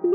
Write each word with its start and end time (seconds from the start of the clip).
Hello 0.00 0.10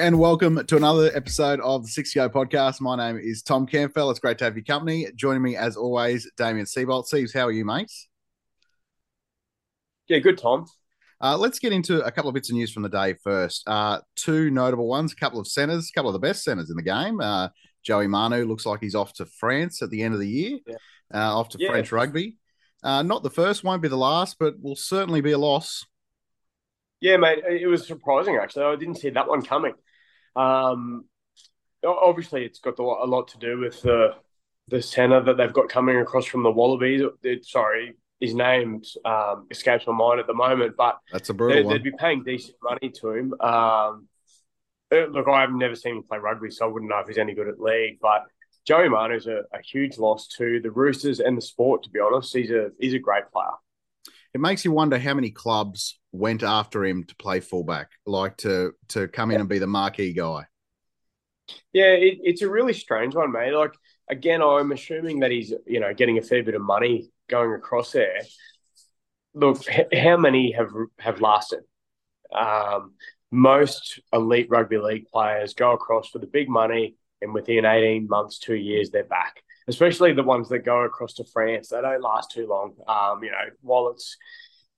and 0.00 0.18
welcome 0.18 0.64
to 0.64 0.76
another 0.78 1.10
episode 1.14 1.60
of 1.60 1.82
the 1.82 1.88
Six 1.88 2.14
Go 2.14 2.30
podcast. 2.30 2.80
My 2.80 2.96
name 2.96 3.20
is 3.22 3.42
Tom 3.42 3.66
Campbell. 3.66 4.10
It's 4.10 4.18
great 4.18 4.38
to 4.38 4.44
have 4.44 4.56
your 4.56 4.64
company. 4.64 5.06
Joining 5.14 5.42
me 5.42 5.56
as 5.56 5.76
always, 5.76 6.30
Damien 6.38 6.64
Seabolt. 6.64 7.12
Seabs, 7.12 7.34
how 7.34 7.46
are 7.48 7.52
you, 7.52 7.66
mate? 7.66 7.92
Yeah, 10.08 10.20
good, 10.20 10.38
Tom. 10.38 10.64
Uh, 11.20 11.36
let's 11.36 11.58
get 11.58 11.72
into 11.74 12.02
a 12.02 12.10
couple 12.10 12.30
of 12.30 12.34
bits 12.34 12.48
of 12.48 12.54
news 12.54 12.72
from 12.72 12.84
the 12.84 12.88
day 12.88 13.16
first. 13.22 13.68
Uh, 13.68 14.00
two 14.16 14.50
notable 14.50 14.88
ones, 14.88 15.12
a 15.12 15.16
couple 15.16 15.40
of 15.40 15.46
centres, 15.46 15.90
a 15.90 15.92
couple 15.92 16.08
of 16.08 16.14
the 16.14 16.26
best 16.26 16.44
centres 16.44 16.70
in 16.70 16.76
the 16.76 16.82
game. 16.82 17.20
Uh, 17.20 17.48
Joey 17.88 18.06
Manu 18.06 18.44
looks 18.44 18.66
like 18.66 18.80
he's 18.80 18.94
off 18.94 19.12
to 19.14 19.26
France 19.26 19.82
at 19.82 19.90
the 19.90 20.02
end 20.02 20.14
of 20.14 20.20
the 20.20 20.28
year, 20.28 20.58
yeah. 20.66 20.76
Uh, 21.12 21.38
off 21.38 21.48
to 21.50 21.58
yeah. 21.58 21.70
French 21.70 21.90
rugby. 21.90 22.36
Uh, 22.82 23.02
not 23.02 23.22
the 23.22 23.30
first, 23.30 23.64
won't 23.64 23.82
be 23.82 23.88
the 23.88 23.96
last, 23.96 24.36
but 24.38 24.62
will 24.62 24.76
certainly 24.76 25.20
be 25.20 25.32
a 25.32 25.38
loss 25.38 25.84
yeah, 27.00 27.16
mate, 27.16 27.44
it 27.48 27.66
was 27.66 27.86
surprising 27.86 28.36
actually. 28.36 28.64
I 28.64 28.76
didn't 28.76 28.96
see 28.96 29.10
that 29.10 29.28
one 29.28 29.42
coming. 29.42 29.74
Um, 30.34 31.04
obviously, 31.84 32.44
it's 32.44 32.58
got 32.58 32.78
a 32.78 32.82
lot 32.82 33.28
to 33.28 33.38
do 33.38 33.58
with 33.58 33.82
the 33.82 34.14
the 34.68 34.82
centre 34.82 35.20
that 35.20 35.36
they've 35.36 35.52
got 35.52 35.68
coming 35.68 35.98
across 35.98 36.26
from 36.26 36.42
the 36.42 36.50
Wallabies. 36.50 37.02
It, 37.22 37.44
sorry, 37.44 37.96
his 38.20 38.34
name 38.34 38.82
um, 39.04 39.46
escapes 39.50 39.86
my 39.86 39.92
mind 39.94 40.20
at 40.20 40.26
the 40.26 40.34
moment, 40.34 40.74
but 40.76 40.98
that's 41.12 41.30
a 41.30 41.34
brutal 41.34 41.56
they, 41.56 41.62
one. 41.64 41.74
They'd 41.74 41.84
be 41.84 41.96
paying 41.96 42.24
decent 42.24 42.56
money 42.62 42.90
to 43.00 43.10
him. 43.12 43.34
Um, 43.40 44.08
look, 44.90 45.28
I've 45.28 45.52
never 45.52 45.74
seen 45.74 45.96
him 45.96 46.02
play 46.02 46.18
rugby, 46.18 46.50
so 46.50 46.66
I 46.66 46.68
wouldn't 46.68 46.90
know 46.90 46.98
if 46.98 47.08
he's 47.08 47.18
any 47.18 47.34
good 47.34 47.48
at 47.48 47.60
league. 47.60 47.98
But 48.00 48.24
Joey 48.66 48.88
Manu's 48.88 49.26
a, 49.26 49.42
a 49.52 49.62
huge 49.64 49.98
loss 49.98 50.28
to 50.38 50.60
the 50.60 50.70
Roosters 50.70 51.20
and 51.20 51.36
the 51.36 51.42
sport. 51.42 51.82
To 51.84 51.90
be 51.90 52.00
honest, 52.00 52.34
he's 52.34 52.50
a 52.50 52.70
he's 52.78 52.94
a 52.94 52.98
great 52.98 53.30
player 53.32 53.52
it 54.34 54.40
makes 54.40 54.64
you 54.64 54.72
wonder 54.72 54.98
how 54.98 55.14
many 55.14 55.30
clubs 55.30 55.98
went 56.12 56.42
after 56.42 56.84
him 56.84 57.04
to 57.04 57.16
play 57.16 57.40
fullback, 57.40 57.90
like 58.06 58.36
to 58.38 58.72
to 58.88 59.08
come 59.08 59.30
in 59.30 59.40
and 59.40 59.48
be 59.48 59.58
the 59.58 59.66
marquee 59.66 60.12
guy. 60.12 60.46
Yeah, 61.72 61.92
it, 61.92 62.18
it's 62.22 62.42
a 62.42 62.50
really 62.50 62.74
strange 62.74 63.14
one, 63.14 63.32
mate. 63.32 63.52
Like 63.52 63.72
again, 64.10 64.42
I'm 64.42 64.72
assuming 64.72 65.20
that 65.20 65.30
he's 65.30 65.52
you 65.66 65.80
know 65.80 65.94
getting 65.94 66.18
a 66.18 66.22
fair 66.22 66.42
bit 66.42 66.54
of 66.54 66.62
money 66.62 67.10
going 67.28 67.52
across 67.52 67.92
there. 67.92 68.20
Look, 69.34 69.64
how 69.92 70.16
many 70.16 70.52
have 70.52 70.70
have 70.98 71.20
lasted? 71.20 71.60
Um, 72.32 72.94
most 73.30 74.00
elite 74.12 74.48
rugby 74.50 74.78
league 74.78 75.06
players 75.12 75.54
go 75.54 75.72
across 75.72 76.08
for 76.08 76.18
the 76.18 76.26
big 76.26 76.48
money, 76.48 76.96
and 77.20 77.34
within 77.34 77.64
18 77.64 78.08
months, 78.08 78.38
two 78.38 78.54
years, 78.54 78.90
they're 78.90 79.04
back 79.04 79.42
especially 79.68 80.14
the 80.14 80.22
ones 80.22 80.48
that 80.48 80.60
go 80.60 80.82
across 80.82 81.14
to 81.14 81.24
France. 81.24 81.68
They 81.68 81.80
don't 81.80 82.02
last 82.02 82.32
too 82.32 82.48
long. 82.48 82.74
Um, 82.88 83.22
you 83.22 83.30
know, 83.30 83.50
while 83.60 83.90
it's 83.90 84.16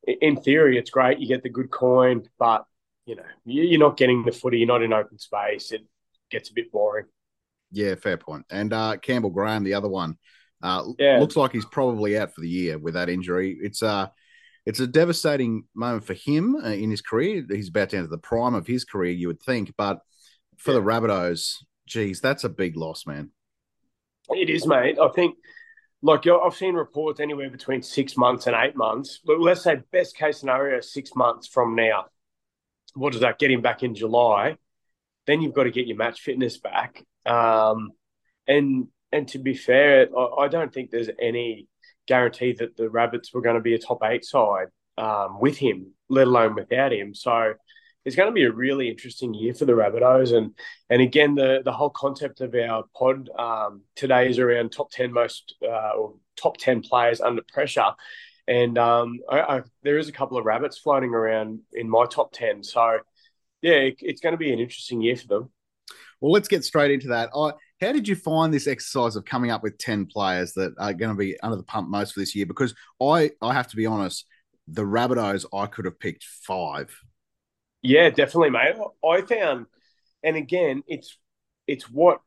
in 0.06 0.36
theory 0.36 0.78
it's 0.78 0.90
great, 0.90 1.20
you 1.20 1.28
get 1.28 1.42
the 1.42 1.48
good 1.48 1.70
coin, 1.70 2.28
but 2.38 2.64
you 3.06 3.16
know, 3.16 3.22
you're 3.44 3.80
not 3.80 3.96
getting 3.96 4.24
the 4.24 4.32
footy. 4.32 4.58
You're 4.58 4.68
not 4.68 4.82
in 4.82 4.92
open 4.92 5.18
space. 5.18 5.72
It 5.72 5.82
gets 6.30 6.50
a 6.50 6.54
bit 6.54 6.70
boring. 6.70 7.06
Yeah, 7.72 7.94
fair 7.94 8.16
point. 8.16 8.46
And 8.50 8.72
uh, 8.72 8.96
Campbell 8.98 9.30
Graham, 9.30 9.64
the 9.64 9.74
other 9.74 9.88
one, 9.88 10.18
uh, 10.62 10.84
yeah. 10.98 11.18
looks 11.18 11.36
like 11.36 11.52
he's 11.52 11.64
probably 11.64 12.18
out 12.18 12.34
for 12.34 12.40
the 12.40 12.48
year 12.48 12.76
with 12.76 12.94
that 12.94 13.08
injury. 13.08 13.56
It's 13.60 13.82
uh 13.82 14.08
it's 14.66 14.80
a 14.80 14.86
devastating 14.86 15.64
moment 15.74 16.04
for 16.04 16.14
him 16.14 16.56
uh, 16.56 16.68
in 16.68 16.90
his 16.90 17.00
career. 17.00 17.44
He's 17.48 17.68
about 17.68 17.90
to 17.90 17.98
enter 17.98 18.08
the 18.08 18.18
prime 18.18 18.54
of 18.54 18.66
his 18.66 18.84
career, 18.84 19.12
you 19.12 19.28
would 19.28 19.42
think, 19.42 19.74
but 19.76 20.00
for 20.56 20.72
yeah. 20.72 20.80
the 20.80 20.84
Rabbitohs, 20.84 21.56
geez, 21.86 22.20
that's 22.20 22.44
a 22.44 22.48
big 22.48 22.76
loss, 22.76 23.06
man. 23.06 23.30
It 24.28 24.50
is, 24.50 24.66
mate. 24.66 24.98
I 25.00 25.08
think, 25.08 25.36
like, 26.02 26.26
I've 26.26 26.54
seen 26.54 26.74
reports 26.74 27.20
anywhere 27.20 27.50
between 27.50 27.82
six 27.82 28.16
months 28.16 28.46
and 28.46 28.56
eight 28.56 28.76
months. 28.76 29.20
But 29.24 29.40
let's 29.40 29.62
say 29.62 29.80
best 29.90 30.16
case 30.16 30.38
scenario, 30.38 30.80
six 30.80 31.10
months 31.16 31.48
from 31.48 31.74
now. 31.74 32.06
What 32.94 33.12
does 33.12 33.22
that 33.22 33.38
get 33.38 33.50
him 33.50 33.62
back 33.62 33.82
in 33.82 33.94
July? 33.94 34.56
Then 35.26 35.40
you've 35.40 35.54
got 35.54 35.64
to 35.64 35.70
get 35.70 35.86
your 35.86 35.96
match 35.96 36.20
fitness 36.20 36.58
back. 36.58 37.02
Um, 37.26 37.90
and 38.46 38.88
and 39.12 39.28
to 39.28 39.38
be 39.38 39.54
fair, 39.54 40.08
I, 40.16 40.44
I, 40.44 40.48
don't 40.48 40.72
think 40.72 40.90
there's 40.90 41.10
any 41.20 41.66
guarantee 42.14 42.52
that 42.60 42.76
the 42.76 42.90
Rabbits 42.98 43.32
were 43.32 43.44
going 43.46 43.60
to 43.60 43.68
be 43.68 43.74
a 43.74 43.86
top 43.86 44.00
eight 44.10 44.24
side 44.24 44.68
um, 45.06 45.30
with 45.44 45.56
him, 45.66 45.78
let 46.08 46.26
alone 46.26 46.54
without 46.54 46.92
him. 46.92 47.14
So 47.14 47.34
it's 48.04 48.16
going 48.16 48.30
to 48.32 48.40
be 48.40 48.44
a 48.44 48.52
really 48.64 48.88
interesting 48.88 49.32
year 49.34 49.54
for 49.54 49.66
the 49.66 49.78
Rabbitohs. 49.82 50.30
And 50.36 50.54
and 50.92 51.00
again, 51.08 51.34
the 51.34 51.50
the 51.64 51.76
whole 51.78 51.92
concept 52.04 52.40
of 52.40 52.54
our 52.54 52.84
pod 52.98 53.28
um, 53.38 53.72
today 53.94 54.24
is 54.30 54.38
around 54.38 54.70
top 54.70 54.90
ten 54.90 55.12
most 55.12 55.54
uh, 55.62 55.92
or 55.98 56.14
top 56.42 56.56
ten 56.56 56.80
players 56.80 57.20
under 57.20 57.42
pressure. 57.56 57.92
And 58.46 58.78
um, 58.78 59.08
I, 59.30 59.38
I, 59.40 59.62
there 59.82 59.98
is 59.98 60.08
a 60.08 60.18
couple 60.18 60.36
of 60.38 60.44
rabbits 60.44 60.78
floating 60.78 61.14
around 61.14 61.60
in 61.72 61.88
my 61.88 62.04
top 62.06 62.32
ten. 62.32 62.64
So 62.64 62.82
yeah, 63.62 63.80
it, 63.88 63.96
it's 64.00 64.22
going 64.22 64.36
to 64.38 64.44
be 64.44 64.52
an 64.52 64.58
interesting 64.58 65.00
year 65.02 65.16
for 65.16 65.28
them. 65.28 65.44
Well, 66.20 66.32
let's 66.32 66.48
get 66.48 66.64
straight 66.64 66.90
into 66.90 67.08
that. 67.08 67.30
I, 67.34 67.52
how 67.80 67.92
did 67.92 68.06
you 68.06 68.16
find 68.16 68.52
this 68.52 68.66
exercise 68.66 69.16
of 69.16 69.24
coming 69.24 69.50
up 69.50 69.62
with 69.62 69.78
10 69.78 70.06
players 70.06 70.52
that 70.54 70.74
are 70.78 70.92
going 70.92 71.10
to 71.10 71.16
be 71.16 71.38
under 71.40 71.56
the 71.56 71.62
pump 71.62 71.88
most 71.88 72.14
for 72.14 72.20
this 72.20 72.34
year? 72.34 72.46
Because 72.46 72.74
I, 73.00 73.30
I 73.40 73.54
have 73.54 73.68
to 73.68 73.76
be 73.76 73.86
honest, 73.86 74.26
the 74.68 74.82
Rabbitohs, 74.82 75.46
I 75.52 75.66
could 75.66 75.86
have 75.86 75.98
picked 75.98 76.24
five 76.24 76.94
yeah, 77.82 78.10
definitely, 78.10 78.50
mate. 78.50 78.76
I 79.04 79.22
found, 79.22 79.66
and 80.22 80.36
again, 80.36 80.82
it's 80.86 81.16
it's 81.66 81.88
what 81.90 82.20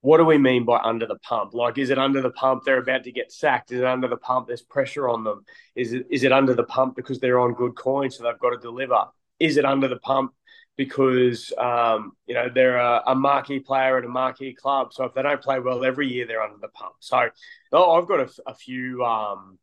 what 0.00 0.18
do 0.18 0.24
we 0.24 0.38
mean 0.38 0.64
by 0.64 0.78
under 0.78 1.06
the 1.06 1.18
pump? 1.18 1.54
Like, 1.54 1.78
is 1.78 1.90
it 1.90 1.98
under 1.98 2.20
the 2.20 2.30
pump 2.30 2.64
they're 2.64 2.78
about 2.78 3.04
to 3.04 3.12
get 3.12 3.32
sacked? 3.32 3.72
Is 3.72 3.80
it 3.80 3.86
under 3.86 4.06
the 4.06 4.16
pump 4.16 4.46
there's 4.46 4.62
pressure 4.62 5.08
on 5.08 5.24
them? 5.24 5.44
Is 5.74 5.92
it 5.92 6.06
is 6.10 6.24
it 6.24 6.32
under 6.32 6.54
the 6.54 6.64
pump 6.64 6.94
because 6.96 7.20
they're 7.20 7.40
on 7.40 7.54
good 7.54 7.74
coin 7.74 8.10
so 8.10 8.24
they've 8.24 8.38
got 8.38 8.50
to 8.50 8.58
deliver? 8.58 9.06
Is 9.40 9.56
it 9.56 9.64
under 9.64 9.88
the 9.88 9.98
pump 9.98 10.32
because 10.78 11.52
um, 11.58 12.12
you 12.26 12.34
know 12.34 12.48
they're 12.54 12.78
a, 12.78 13.02
a, 13.08 13.14
marquee 13.14 13.58
player 13.58 13.98
at 13.98 14.04
a 14.04 14.08
marquee 14.08 14.54
club? 14.54 14.94
So 14.94 15.04
if 15.04 15.12
they 15.12 15.22
don't 15.22 15.42
play 15.42 15.58
well 15.58 15.84
every 15.84 16.08
year, 16.08 16.26
they're 16.26 16.40
under 16.40 16.56
the 16.58 16.68
pump. 16.68 16.94
So 17.00 17.28
oh, 17.72 18.00
I've 18.00 18.08
got 18.08 18.20
a, 18.20 18.30
a 18.46 18.54
few. 18.54 19.04
Um, 19.04 19.58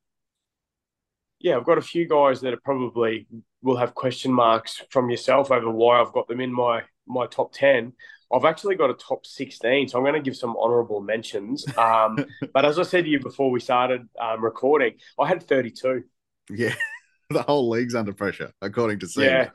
yeah, 1.39 1.57
I've 1.57 1.65
got 1.65 1.77
a 1.77 1.81
few 1.81 2.07
guys 2.07 2.41
that 2.41 2.53
are 2.53 2.61
probably 2.63 3.27
will 3.63 3.77
have 3.77 3.95
question 3.95 4.31
marks 4.31 4.83
from 4.91 5.09
yourself 5.09 5.51
over 5.51 5.71
why 5.71 5.99
I've 5.99 6.13
got 6.13 6.27
them 6.27 6.41
in 6.41 6.53
my 6.53 6.83
my 7.07 7.25
top 7.25 7.53
ten. 7.53 7.93
I've 8.33 8.45
actually 8.45 8.75
got 8.75 8.89
a 8.89 8.95
top 8.95 9.23
16, 9.23 9.89
so 9.89 9.97
I'm 9.99 10.03
going 10.03 10.15
to 10.15 10.19
give 10.19 10.35
some 10.35 10.57
honourable 10.57 10.99
mentions. 10.99 11.63
Um, 11.77 12.25
but 12.53 12.65
as 12.65 12.79
I 12.79 12.83
said 12.83 13.05
to 13.05 13.09
you 13.09 13.19
before 13.19 13.51
we 13.51 13.59
started 13.59 14.09
um, 14.19 14.43
recording, 14.43 14.95
I 15.19 15.27
had 15.27 15.43
32. 15.43 16.03
Yeah, 16.49 16.73
the 17.29 17.43
whole 17.43 17.69
league's 17.69 17.93
under 17.93 18.13
pressure, 18.13 18.51
according 18.63 18.99
to 18.99 19.07
Sam. 19.07 19.23
Yeah. 19.23 19.49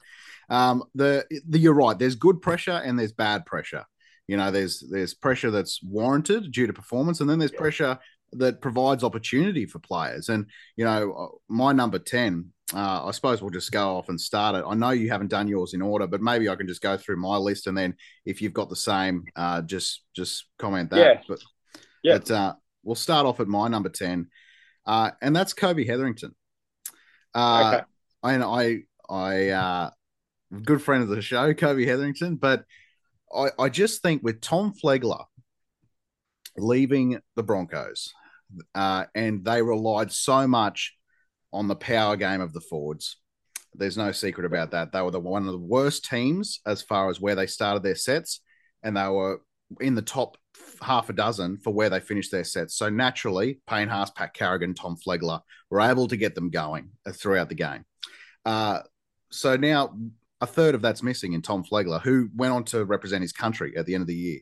Um, 0.50 0.84
the, 0.94 1.24
the 1.48 1.58
you're 1.58 1.72
right. 1.74 1.98
There's 1.98 2.16
good 2.16 2.42
pressure 2.42 2.72
and 2.84 2.98
there's 2.98 3.12
bad 3.12 3.46
pressure. 3.46 3.86
You 4.26 4.36
know, 4.36 4.50
there's 4.50 4.84
there's 4.90 5.14
pressure 5.14 5.50
that's 5.50 5.82
warranted 5.82 6.52
due 6.52 6.66
to 6.66 6.72
performance, 6.72 7.20
and 7.20 7.28
then 7.28 7.38
there's 7.38 7.52
yeah. 7.52 7.58
pressure 7.58 7.98
that 8.32 8.60
provides 8.60 9.02
opportunity 9.02 9.66
for 9.66 9.78
players. 9.80 10.28
And 10.28 10.46
you 10.76 10.84
know, 10.84 11.12
uh, 11.12 11.36
my 11.48 11.72
number 11.72 11.98
ten, 11.98 12.52
uh, 12.72 13.06
I 13.06 13.10
suppose 13.10 13.42
we'll 13.42 13.50
just 13.50 13.72
go 13.72 13.96
off 13.96 14.08
and 14.08 14.20
start 14.20 14.54
it. 14.54 14.64
I 14.66 14.74
know 14.74 14.90
you 14.90 15.10
haven't 15.10 15.30
done 15.30 15.48
yours 15.48 15.74
in 15.74 15.82
order, 15.82 16.06
but 16.06 16.20
maybe 16.20 16.48
I 16.48 16.54
can 16.54 16.68
just 16.68 16.82
go 16.82 16.96
through 16.96 17.16
my 17.16 17.36
list, 17.38 17.66
and 17.66 17.76
then 17.76 17.96
if 18.24 18.40
you've 18.40 18.52
got 18.52 18.68
the 18.68 18.76
same, 18.76 19.24
uh, 19.34 19.62
just 19.62 20.02
just 20.14 20.46
comment 20.58 20.90
that. 20.90 20.98
Yeah. 20.98 21.22
But 21.26 21.38
yeah, 22.04 22.18
but, 22.18 22.30
uh, 22.30 22.54
we'll 22.84 22.94
start 22.94 23.26
off 23.26 23.40
at 23.40 23.48
my 23.48 23.66
number 23.66 23.88
ten, 23.88 24.28
uh, 24.86 25.10
and 25.20 25.34
that's 25.34 25.54
Kobe 25.54 25.84
Hetherington. 25.84 26.34
Uh, 27.34 27.72
okay. 27.74 27.84
And 28.22 28.44
I, 28.44 28.78
I, 29.08 29.48
uh, 29.48 29.90
good 30.62 30.82
friend 30.82 31.02
of 31.02 31.08
the 31.08 31.22
show, 31.22 31.54
Kobe 31.54 31.84
Hetherington, 31.84 32.36
but 32.36 32.64
I, 33.34 33.48
I 33.58 33.68
just 33.68 34.02
think 34.02 34.22
with 34.22 34.40
Tom 34.40 34.72
Flegler 34.72 35.24
leaving 36.56 37.20
the 37.36 37.42
Broncos, 37.42 38.12
uh, 38.74 39.04
and 39.14 39.44
they 39.44 39.62
relied 39.62 40.12
so 40.12 40.46
much 40.46 40.96
on 41.52 41.68
the 41.68 41.76
power 41.76 42.16
game 42.16 42.40
of 42.40 42.52
the 42.52 42.60
Fords. 42.60 43.16
There's 43.74 43.96
no 43.96 44.10
secret 44.12 44.46
about 44.46 44.72
that. 44.72 44.92
They 44.92 45.00
were 45.00 45.12
the 45.12 45.20
one 45.20 45.46
of 45.46 45.52
the 45.52 45.58
worst 45.58 46.04
teams 46.04 46.60
as 46.66 46.82
far 46.82 47.08
as 47.08 47.20
where 47.20 47.36
they 47.36 47.46
started 47.46 47.82
their 47.82 47.94
sets, 47.94 48.40
and 48.82 48.96
they 48.96 49.08
were 49.08 49.42
in 49.80 49.94
the 49.94 50.02
top 50.02 50.36
half 50.82 51.08
a 51.08 51.12
dozen 51.12 51.58
for 51.58 51.72
where 51.72 51.88
they 51.88 52.00
finished 52.00 52.32
their 52.32 52.44
sets. 52.44 52.76
So 52.76 52.88
naturally, 52.88 53.60
Payne 53.68 53.88
Haas, 53.88 54.10
Pat 54.10 54.34
Carrigan, 54.34 54.74
Tom 54.74 54.96
Flegler 54.96 55.40
were 55.70 55.80
able 55.80 56.08
to 56.08 56.16
get 56.16 56.34
them 56.34 56.50
going 56.50 56.90
throughout 57.12 57.48
the 57.48 57.54
game. 57.54 57.84
Uh, 58.44 58.80
so 59.30 59.56
now 59.56 59.96
a 60.40 60.46
third 60.46 60.74
of 60.74 60.82
that's 60.82 61.02
missing 61.02 61.32
in 61.32 61.42
Tom 61.42 61.64
Flegler, 61.64 62.00
who 62.00 62.28
went 62.34 62.52
on 62.52 62.64
to 62.64 62.84
represent 62.84 63.22
his 63.22 63.32
country 63.32 63.76
at 63.76 63.86
the 63.86 63.94
end 63.94 64.02
of 64.02 64.08
the 64.08 64.14
year. 64.14 64.40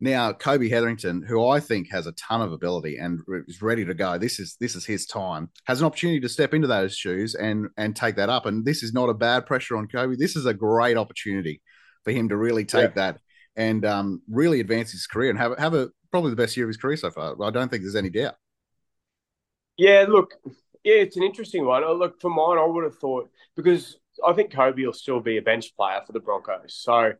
Now, 0.00 0.32
Kobe 0.32 0.68
Hetherington, 0.68 1.22
who 1.22 1.46
I 1.46 1.60
think 1.60 1.88
has 1.92 2.08
a 2.08 2.12
ton 2.12 2.42
of 2.42 2.50
ability 2.50 2.96
and 2.96 3.20
is 3.46 3.62
ready 3.62 3.84
to 3.84 3.94
go, 3.94 4.18
this 4.18 4.40
is 4.40 4.56
this 4.58 4.74
is 4.74 4.84
his 4.84 5.06
time. 5.06 5.48
Has 5.66 5.80
an 5.80 5.86
opportunity 5.86 6.18
to 6.20 6.28
step 6.28 6.54
into 6.54 6.66
those 6.66 6.96
shoes 6.96 7.36
and 7.36 7.68
and 7.76 7.94
take 7.94 8.16
that 8.16 8.28
up. 8.28 8.46
And 8.46 8.64
this 8.64 8.82
is 8.82 8.92
not 8.92 9.08
a 9.08 9.14
bad 9.14 9.46
pressure 9.46 9.76
on 9.76 9.86
Kobe. 9.86 10.16
This 10.16 10.34
is 10.34 10.44
a 10.44 10.54
great 10.54 10.96
opportunity 10.96 11.62
for 12.02 12.10
him 12.10 12.28
to 12.30 12.36
really 12.36 12.64
take 12.64 12.90
yeah. 12.90 13.12
that 13.12 13.20
and 13.54 13.84
um, 13.84 14.22
really 14.28 14.58
advance 14.58 14.90
his 14.90 15.06
career 15.06 15.30
and 15.30 15.38
have 15.38 15.56
have 15.58 15.74
a 15.74 15.90
probably 16.10 16.30
the 16.30 16.36
best 16.36 16.56
year 16.56 16.66
of 16.66 16.70
his 16.70 16.78
career 16.78 16.96
so 16.96 17.10
far. 17.12 17.40
I 17.40 17.50
don't 17.50 17.68
think 17.68 17.82
there's 17.82 17.94
any 17.94 18.10
doubt. 18.10 18.34
Yeah, 19.76 20.04
look, 20.08 20.34
yeah, 20.84 20.96
it's 20.96 21.16
an 21.16 21.22
interesting 21.22 21.64
one. 21.64 21.84
Uh, 21.84 21.92
look, 21.92 22.20
for 22.20 22.28
mine, 22.28 22.58
I 22.58 22.66
would 22.66 22.84
have 22.84 22.98
thought 22.98 23.30
because 23.56 23.98
I 24.26 24.32
think 24.32 24.52
Kobe 24.52 24.84
will 24.84 24.92
still 24.92 25.20
be 25.20 25.38
a 25.38 25.42
bench 25.42 25.74
player 25.76 26.00
for 26.06 26.12
the 26.12 26.20
Broncos. 26.20 26.74
So 26.74 27.12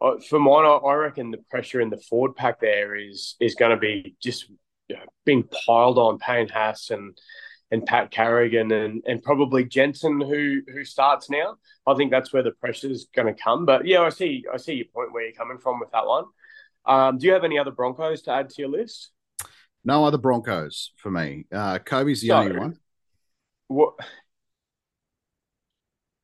uh, 0.00 0.14
for 0.28 0.38
mine, 0.38 0.64
I, 0.64 0.76
I 0.76 0.94
reckon 0.94 1.30
the 1.30 1.38
pressure 1.50 1.80
in 1.80 1.90
the 1.90 1.98
forward 1.98 2.36
pack 2.36 2.60
there 2.60 2.94
is 2.94 3.36
is 3.40 3.54
going 3.54 3.70
to 3.70 3.76
be 3.76 4.16
just 4.22 4.48
you 4.88 4.96
know, 4.96 5.02
being 5.24 5.44
piled 5.66 5.98
on 5.98 6.18
Payne 6.18 6.48
Haas 6.48 6.90
and 6.90 7.16
and 7.70 7.84
Pat 7.86 8.10
Carrigan 8.10 8.70
and 8.72 9.02
and 9.06 9.22
probably 9.22 9.64
Jensen 9.64 10.20
who 10.20 10.60
who 10.72 10.84
starts 10.84 11.30
now. 11.30 11.56
I 11.86 11.94
think 11.94 12.10
that's 12.10 12.32
where 12.32 12.42
the 12.42 12.52
pressure 12.52 12.90
is 12.90 13.08
going 13.14 13.32
to 13.34 13.40
come. 13.40 13.64
But 13.64 13.86
yeah, 13.86 14.02
I 14.02 14.10
see 14.10 14.44
I 14.52 14.58
see 14.58 14.74
your 14.74 14.86
point 14.94 15.12
where 15.12 15.24
you're 15.24 15.32
coming 15.32 15.58
from 15.58 15.80
with 15.80 15.90
that 15.92 16.06
one. 16.06 16.24
Um, 16.86 17.18
do 17.18 17.26
you 17.26 17.32
have 17.32 17.44
any 17.44 17.58
other 17.58 17.70
Broncos 17.70 18.22
to 18.22 18.32
add 18.32 18.50
to 18.50 18.62
your 18.62 18.70
list? 18.70 19.10
No 19.84 20.04
other 20.04 20.18
Broncos 20.18 20.92
for 20.96 21.10
me. 21.10 21.46
Uh, 21.52 21.78
Kobe's 21.78 22.20
the 22.20 22.28
so, 22.28 22.36
only 22.36 22.58
one. 22.58 22.78
What? 23.68 23.94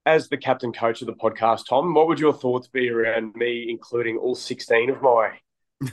As 0.07 0.29
the 0.29 0.37
captain 0.37 0.73
coach 0.73 1.03
of 1.03 1.07
the 1.07 1.15
podcast, 1.15 1.67
Tom, 1.69 1.93
what 1.95 2.09
would 2.09 2.19
your 2.19 2.33
thoughts 2.33 2.69
be 2.69 2.89
around 2.89 3.35
me 3.35 3.67
including 3.69 4.17
all 4.17 4.35
16 4.35 4.91
of 4.91 5.03
my, 5.03 5.33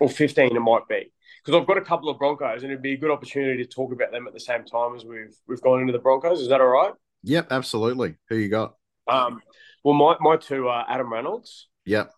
or 0.00 0.08
15 0.08 0.56
it 0.56 0.60
might 0.60 0.86
be? 0.88 1.12
Because 1.44 1.60
I've 1.60 1.66
got 1.66 1.78
a 1.78 1.82
couple 1.82 2.08
of 2.08 2.18
Broncos 2.18 2.62
and 2.62 2.70
it'd 2.70 2.82
be 2.82 2.92
a 2.92 2.98
good 2.98 3.10
opportunity 3.10 3.64
to 3.64 3.68
talk 3.68 3.92
about 3.92 4.12
them 4.12 4.26
at 4.26 4.34
the 4.34 4.40
same 4.40 4.64
time 4.64 4.94
as 4.94 5.04
we've 5.04 5.34
we've 5.48 5.60
gone 5.62 5.80
into 5.80 5.92
the 5.92 5.98
Broncos. 5.98 6.40
Is 6.40 6.48
that 6.48 6.60
all 6.60 6.68
right? 6.68 6.92
Yep, 7.24 7.48
absolutely. 7.50 8.16
Who 8.28 8.36
you 8.36 8.48
got? 8.48 8.74
Um, 9.08 9.40
well, 9.82 9.94
my, 9.94 10.16
my 10.20 10.36
two 10.36 10.68
are 10.68 10.86
Adam 10.88 11.12
Reynolds. 11.12 11.68
Yep 11.86 12.12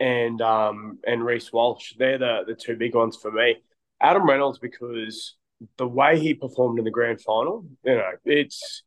and 0.00 0.40
um, 0.42 0.98
and 1.06 1.24
Reece 1.24 1.52
Walsh. 1.52 1.94
They're 1.98 2.18
the 2.18 2.42
the 2.46 2.54
two 2.54 2.76
big 2.76 2.94
ones 2.94 3.16
for 3.16 3.30
me. 3.30 3.56
Adam 4.00 4.28
Reynolds 4.28 4.58
because 4.58 5.36
the 5.78 5.86
way 5.86 6.18
he 6.18 6.34
performed 6.34 6.78
in 6.78 6.84
the 6.84 6.90
grand 6.90 7.20
final, 7.20 7.64
you 7.82 7.94
know, 7.94 8.10
it's 8.24 8.82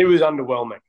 it 0.00 0.06
was 0.06 0.22
underwhelming. 0.22 0.80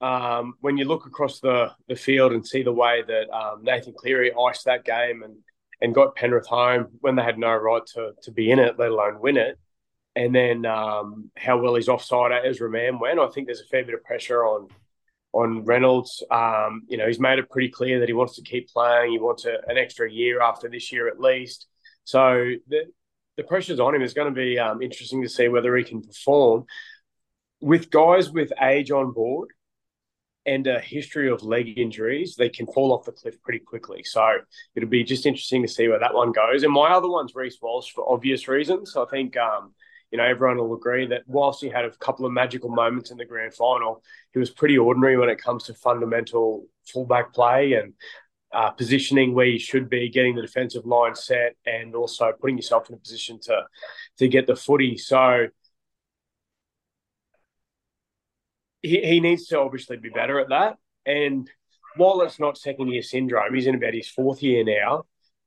Um, 0.00 0.54
when 0.60 0.78
you 0.78 0.84
look 0.84 1.04
across 1.06 1.40
the 1.40 1.72
the 1.88 1.96
field 1.96 2.32
and 2.32 2.46
see 2.46 2.62
the 2.62 2.72
way 2.72 3.02
that 3.06 3.28
um, 3.30 3.64
Nathan 3.64 3.94
Cleary 3.98 4.32
iced 4.32 4.64
that 4.66 4.84
game 4.84 5.22
and 5.24 5.34
and 5.80 5.94
got 5.94 6.14
Penrith 6.14 6.46
home 6.46 6.86
when 7.00 7.16
they 7.16 7.22
had 7.22 7.36
no 7.36 7.52
right 7.54 7.84
to 7.94 8.12
to 8.22 8.30
be 8.30 8.50
in 8.52 8.60
it, 8.60 8.78
let 8.78 8.90
alone 8.90 9.20
win 9.20 9.36
it. 9.36 9.58
And 10.14 10.34
then 10.34 10.66
um, 10.66 11.30
how 11.36 11.58
well 11.58 11.74
his 11.74 11.88
offside 11.88 12.32
Ezra 12.44 12.70
Mam 12.70 13.00
went. 13.00 13.18
I 13.18 13.28
think 13.28 13.46
there's 13.46 13.60
a 13.60 13.66
fair 13.72 13.84
bit 13.84 13.94
of 13.94 14.04
pressure 14.04 14.44
on 14.44 14.68
on 15.32 15.64
Reynolds. 15.64 16.22
Um, 16.30 16.82
you 16.88 16.96
know, 16.96 17.08
he's 17.08 17.20
made 17.20 17.40
it 17.40 17.50
pretty 17.50 17.70
clear 17.70 17.98
that 17.98 18.08
he 18.08 18.14
wants 18.14 18.36
to 18.36 18.42
keep 18.42 18.68
playing. 18.68 19.10
He 19.10 19.18
wants 19.18 19.44
a, 19.46 19.58
an 19.66 19.78
extra 19.78 20.10
year 20.10 20.40
after 20.40 20.68
this 20.68 20.92
year 20.92 21.08
at 21.08 21.20
least. 21.20 21.66
So 22.04 22.52
the 22.68 22.84
the 23.36 23.42
pressure's 23.42 23.80
on 23.80 23.96
him. 23.96 24.02
It's 24.02 24.14
going 24.14 24.32
to 24.32 24.40
be 24.40 24.60
um, 24.60 24.80
interesting 24.80 25.22
to 25.22 25.28
see 25.28 25.48
whether 25.48 25.76
he 25.76 25.82
can 25.82 26.02
perform 26.02 26.66
with 27.60 27.90
guys 27.90 28.30
with 28.30 28.52
age 28.60 28.90
on 28.90 29.12
board 29.12 29.50
and 30.46 30.66
a 30.66 30.80
history 30.80 31.28
of 31.28 31.42
leg 31.42 31.78
injuries. 31.78 32.34
They 32.36 32.48
can 32.48 32.66
fall 32.66 32.92
off 32.92 33.04
the 33.04 33.12
cliff 33.12 33.40
pretty 33.42 33.58
quickly. 33.58 34.02
So 34.02 34.38
it'll 34.74 34.88
be 34.88 35.04
just 35.04 35.26
interesting 35.26 35.62
to 35.62 35.68
see 35.68 35.88
where 35.88 35.98
that 35.98 36.14
one 36.14 36.32
goes. 36.32 36.62
And 36.62 36.72
my 36.72 36.90
other 36.90 37.08
one's 37.08 37.34
Reece 37.34 37.58
Walsh 37.60 37.92
for 37.92 38.10
obvious 38.10 38.48
reasons. 38.48 38.96
I 38.96 39.04
think 39.04 39.36
um, 39.36 39.74
you 40.10 40.18
know, 40.18 40.24
everyone 40.24 40.58
will 40.58 40.74
agree 40.74 41.06
that 41.06 41.22
whilst 41.26 41.62
he 41.62 41.68
had 41.68 41.84
a 41.84 41.90
couple 41.90 42.26
of 42.26 42.32
magical 42.32 42.70
moments 42.70 43.10
in 43.10 43.16
the 43.16 43.24
grand 43.24 43.54
final, 43.54 44.02
he 44.32 44.38
was 44.38 44.50
pretty 44.50 44.76
ordinary 44.76 45.16
when 45.16 45.28
it 45.28 45.40
comes 45.40 45.64
to 45.64 45.74
fundamental 45.74 46.66
fullback 46.86 47.32
play 47.32 47.74
and 47.74 47.92
uh, 48.52 48.70
positioning 48.70 49.34
where 49.34 49.46
you 49.46 49.60
should 49.60 49.88
be, 49.88 50.08
getting 50.08 50.34
the 50.34 50.42
defensive 50.42 50.84
line 50.84 51.14
set, 51.14 51.54
and 51.64 51.94
also 51.94 52.32
putting 52.40 52.56
yourself 52.56 52.88
in 52.88 52.96
a 52.96 52.98
position 52.98 53.38
to 53.40 53.62
to 54.18 54.26
get 54.26 54.48
the 54.48 54.56
footy. 54.56 54.96
So 54.96 55.46
he, 58.82 59.00
he 59.00 59.20
needs 59.20 59.46
to 59.46 59.58
obviously 59.58 59.96
be 59.96 60.10
better 60.10 60.38
at 60.40 60.50
that. 60.50 60.76
And 61.06 61.50
while 61.96 62.20
it's 62.22 62.38
not 62.38 62.58
second 62.58 62.88
year 62.88 63.02
syndrome, 63.02 63.54
he's 63.54 63.66
in 63.66 63.74
about 63.74 63.94
his 63.94 64.08
fourth 64.08 64.42
year 64.42 64.64
now 64.64 65.04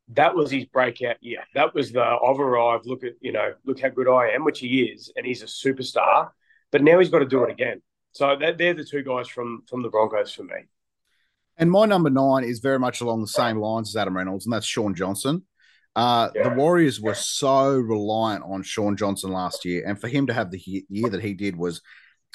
that 0.09 0.35
was 0.35 0.51
his 0.51 0.65
breakout 0.65 1.17
year. 1.21 1.43
That 1.55 1.73
was 1.73 1.91
the 1.91 2.01
I've 2.01 2.39
arrived. 2.39 2.85
Look 2.85 3.03
at 3.03 3.13
you 3.21 3.31
know, 3.31 3.53
look 3.65 3.79
how 3.79 3.89
good 3.89 4.07
I 4.07 4.29
am, 4.29 4.43
which 4.43 4.59
he 4.59 4.83
is, 4.83 5.11
and 5.15 5.25
he's 5.25 5.41
a 5.41 5.45
superstar. 5.45 6.29
But 6.71 6.83
now 6.83 6.99
he's 6.99 7.09
got 7.09 7.19
to 7.19 7.25
do 7.25 7.43
it 7.43 7.51
again. 7.51 7.81
So 8.11 8.35
they're 8.37 8.73
the 8.73 8.83
two 8.83 9.03
guys 9.03 9.27
from 9.27 9.63
from 9.67 9.81
the 9.81 9.89
Broncos 9.89 10.33
for 10.33 10.43
me. 10.43 10.67
And 11.57 11.69
my 11.69 11.85
number 11.85 12.09
nine 12.09 12.43
is 12.43 12.59
very 12.59 12.79
much 12.79 13.01
along 13.01 13.21
the 13.21 13.27
same 13.27 13.57
lines 13.57 13.89
as 13.89 13.95
Adam 13.95 14.17
Reynolds, 14.17 14.45
and 14.45 14.53
that's 14.53 14.65
Shaun 14.65 14.95
Johnson. 14.95 15.43
Uh, 15.95 16.29
yeah. 16.33 16.49
The 16.49 16.55
Warriors 16.55 16.99
were 16.99 17.13
so 17.13 17.77
reliant 17.77 18.43
on 18.43 18.63
Shaun 18.63 18.97
Johnson 18.97 19.31
last 19.31 19.63
year, 19.63 19.83
and 19.85 19.99
for 19.99 20.07
him 20.07 20.27
to 20.27 20.33
have 20.33 20.49
the 20.49 20.85
year 20.89 21.09
that 21.09 21.21
he 21.21 21.35
did 21.35 21.55
was 21.55 21.81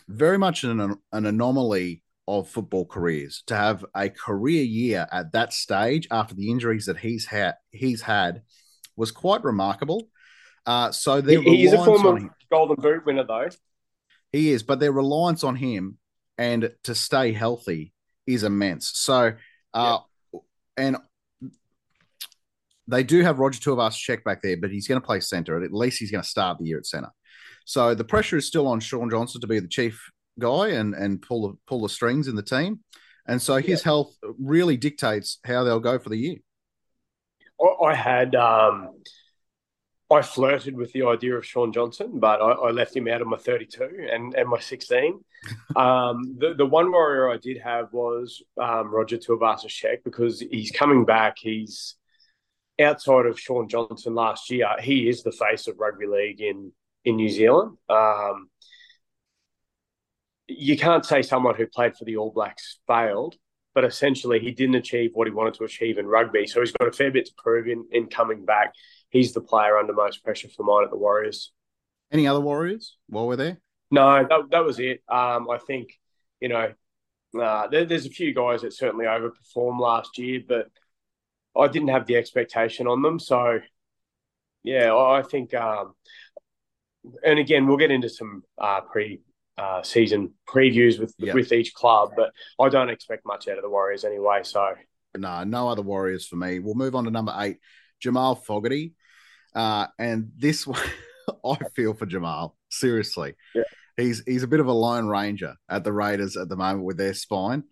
very 0.06 0.38
much 0.38 0.64
an, 0.64 0.80
an 1.12 1.26
anomaly 1.26 2.02
of 2.26 2.48
football 2.48 2.84
careers 2.84 3.42
to 3.46 3.56
have 3.56 3.84
a 3.94 4.10
career 4.10 4.62
year 4.62 5.06
at 5.10 5.32
that 5.32 5.52
stage 5.52 6.06
after 6.10 6.34
the 6.34 6.50
injuries 6.50 6.84
that 6.84 6.98
he's 6.98 7.24
had 7.24 7.54
he's 7.70 8.02
had 8.02 8.42
was 8.96 9.10
quite 9.10 9.42
remarkable. 9.44 10.08
Uh, 10.66 10.92
so 10.92 11.22
he, 11.22 11.40
he 11.40 11.64
is 11.64 11.72
a 11.72 11.82
former 11.82 12.28
Golden 12.50 12.76
Boot 12.76 13.06
winner, 13.06 13.24
though. 13.24 13.48
He 14.32 14.50
is, 14.50 14.62
but 14.62 14.80
their 14.80 14.92
reliance 14.92 15.42
on 15.42 15.56
him 15.56 15.96
and 16.36 16.70
to 16.84 16.94
stay 16.94 17.32
healthy 17.32 17.94
is 18.26 18.44
immense. 18.44 18.90
So, 18.94 19.32
uh, 19.72 19.98
yeah. 20.32 20.40
and 20.76 20.96
they 22.86 23.02
do 23.02 23.22
have 23.22 23.38
Roger 23.38 23.60
Tuivasa-Sheck 23.60 24.24
back 24.24 24.42
there, 24.42 24.56
but 24.58 24.70
he's 24.70 24.86
going 24.86 25.00
to 25.00 25.06
play 25.06 25.20
center. 25.20 25.62
At 25.62 25.72
least 25.72 25.98
he's 25.98 26.10
going 26.10 26.22
to 26.22 26.28
start 26.28 26.58
the 26.58 26.66
year 26.66 26.78
at 26.78 26.86
center. 26.86 27.10
So 27.68 27.94
the 27.94 28.02
pressure 28.02 28.38
is 28.38 28.46
still 28.46 28.66
on 28.66 28.80
Shaun 28.80 29.10
Johnson 29.10 29.42
to 29.42 29.46
be 29.46 29.60
the 29.60 29.68
chief 29.68 30.10
guy 30.40 30.68
and 30.68 30.94
and 30.94 31.20
pull 31.20 31.48
the 31.48 31.58
pull 31.66 31.82
the 31.82 31.90
strings 31.90 32.26
in 32.26 32.34
the 32.34 32.42
team, 32.42 32.80
and 33.26 33.42
so 33.42 33.56
his 33.56 33.80
yeah. 33.80 33.84
health 33.84 34.16
really 34.38 34.78
dictates 34.78 35.38
how 35.44 35.64
they'll 35.64 35.78
go 35.78 35.98
for 35.98 36.08
the 36.08 36.16
year. 36.16 36.36
I 37.84 37.94
had 37.94 38.34
um, 38.34 38.94
I 40.10 40.22
flirted 40.22 40.78
with 40.78 40.94
the 40.94 41.02
idea 41.02 41.36
of 41.36 41.44
Shaun 41.44 41.74
Johnson, 41.74 42.18
but 42.18 42.40
I, 42.40 42.52
I 42.52 42.70
left 42.70 42.96
him 42.96 43.06
out 43.06 43.20
of 43.20 43.26
my 43.26 43.36
32 43.36 44.08
and, 44.10 44.34
and 44.34 44.48
my 44.48 44.60
16. 44.60 45.22
um, 45.76 46.36
the, 46.38 46.54
the 46.56 46.64
one 46.64 46.90
warrior 46.90 47.30
I 47.30 47.36
did 47.36 47.58
have 47.58 47.92
was 47.92 48.42
um, 48.58 48.88
Roger 48.90 49.18
Tuivasa-Sheck 49.18 50.04
because 50.04 50.40
he's 50.40 50.70
coming 50.70 51.04
back. 51.04 51.36
He's 51.38 51.96
outside 52.80 53.26
of 53.26 53.38
Shaun 53.38 53.68
Johnson 53.68 54.14
last 54.14 54.48
year. 54.48 54.68
He 54.80 55.06
is 55.06 55.22
the 55.22 55.32
face 55.32 55.68
of 55.68 55.78
rugby 55.78 56.06
league 56.06 56.40
in 56.40 56.72
in 57.04 57.16
New 57.16 57.28
Zealand. 57.28 57.76
Um, 57.88 58.50
you 60.46 60.76
can't 60.76 61.04
say 61.04 61.22
someone 61.22 61.54
who 61.54 61.66
played 61.66 61.96
for 61.96 62.04
the 62.04 62.16
All 62.16 62.32
Blacks 62.32 62.78
failed, 62.86 63.36
but 63.74 63.84
essentially 63.84 64.40
he 64.40 64.50
didn't 64.50 64.76
achieve 64.76 65.10
what 65.12 65.26
he 65.26 65.32
wanted 65.32 65.54
to 65.54 65.64
achieve 65.64 65.98
in 65.98 66.06
rugby. 66.06 66.46
So 66.46 66.60
he's 66.60 66.72
got 66.72 66.88
a 66.88 66.92
fair 66.92 67.10
bit 67.10 67.26
to 67.26 67.32
prove 67.36 67.66
in, 67.66 67.86
in 67.92 68.06
coming 68.06 68.44
back. 68.44 68.72
He's 69.10 69.32
the 69.32 69.40
player 69.40 69.78
under 69.78 69.92
most 69.92 70.24
pressure 70.24 70.48
for 70.48 70.64
mine 70.64 70.84
at 70.84 70.90
the 70.90 70.96
Warriors. 70.96 71.52
Any 72.10 72.26
other 72.26 72.40
Warriors 72.40 72.96
while 73.08 73.26
we're 73.26 73.36
there? 73.36 73.60
No, 73.90 74.26
that, 74.26 74.40
that 74.50 74.64
was 74.64 74.78
it. 74.78 75.02
Um, 75.08 75.48
I 75.50 75.58
think, 75.66 75.90
you 76.40 76.48
know, 76.48 76.72
uh, 77.38 77.68
there, 77.68 77.84
there's 77.84 78.06
a 78.06 78.10
few 78.10 78.34
guys 78.34 78.62
that 78.62 78.72
certainly 78.72 79.04
overperformed 79.04 79.80
last 79.80 80.18
year, 80.18 80.40
but 80.46 80.68
I 81.56 81.68
didn't 81.68 81.88
have 81.88 82.06
the 82.06 82.16
expectation 82.16 82.86
on 82.86 83.02
them. 83.02 83.18
So, 83.18 83.60
yeah, 84.62 84.94
I 84.94 85.22
think, 85.22 85.54
um, 85.54 85.94
and 87.24 87.38
again, 87.38 87.66
we'll 87.66 87.76
get 87.76 87.90
into 87.90 88.08
some 88.08 88.42
uh, 88.58 88.80
pre 88.80 89.20
uh, 89.58 89.82
season 89.82 90.34
previews 90.48 90.98
with 90.98 91.14
yep. 91.18 91.34
with 91.34 91.52
each 91.52 91.74
club, 91.74 92.12
but 92.16 92.30
I 92.60 92.68
don't 92.68 92.90
expect 92.90 93.26
much 93.26 93.48
out 93.48 93.58
of 93.58 93.62
the 93.62 93.70
Warriors 93.70 94.04
anyway. 94.04 94.40
So 94.42 94.74
no, 95.16 95.44
no 95.44 95.68
other 95.68 95.82
Warriors 95.82 96.26
for 96.26 96.36
me. 96.36 96.60
We'll 96.60 96.74
move 96.74 96.94
on 96.94 97.04
to 97.04 97.10
number 97.10 97.34
eight, 97.38 97.58
Jamal 98.00 98.36
Fogarty, 98.36 98.94
uh, 99.54 99.88
and 99.98 100.30
this 100.36 100.66
one 100.66 100.80
I 101.44 101.56
feel 101.74 101.94
for 101.94 102.06
Jamal 102.06 102.56
seriously. 102.70 103.34
Yeah. 103.54 103.64
He's 103.96 104.22
he's 104.26 104.44
a 104.44 104.48
bit 104.48 104.60
of 104.60 104.68
a 104.68 104.72
lone 104.72 105.08
ranger 105.08 105.56
at 105.68 105.82
the 105.82 105.92
Raiders 105.92 106.36
at 106.36 106.48
the 106.48 106.56
moment 106.56 106.84
with 106.84 106.96
their 106.96 107.14
spine. 107.14 107.64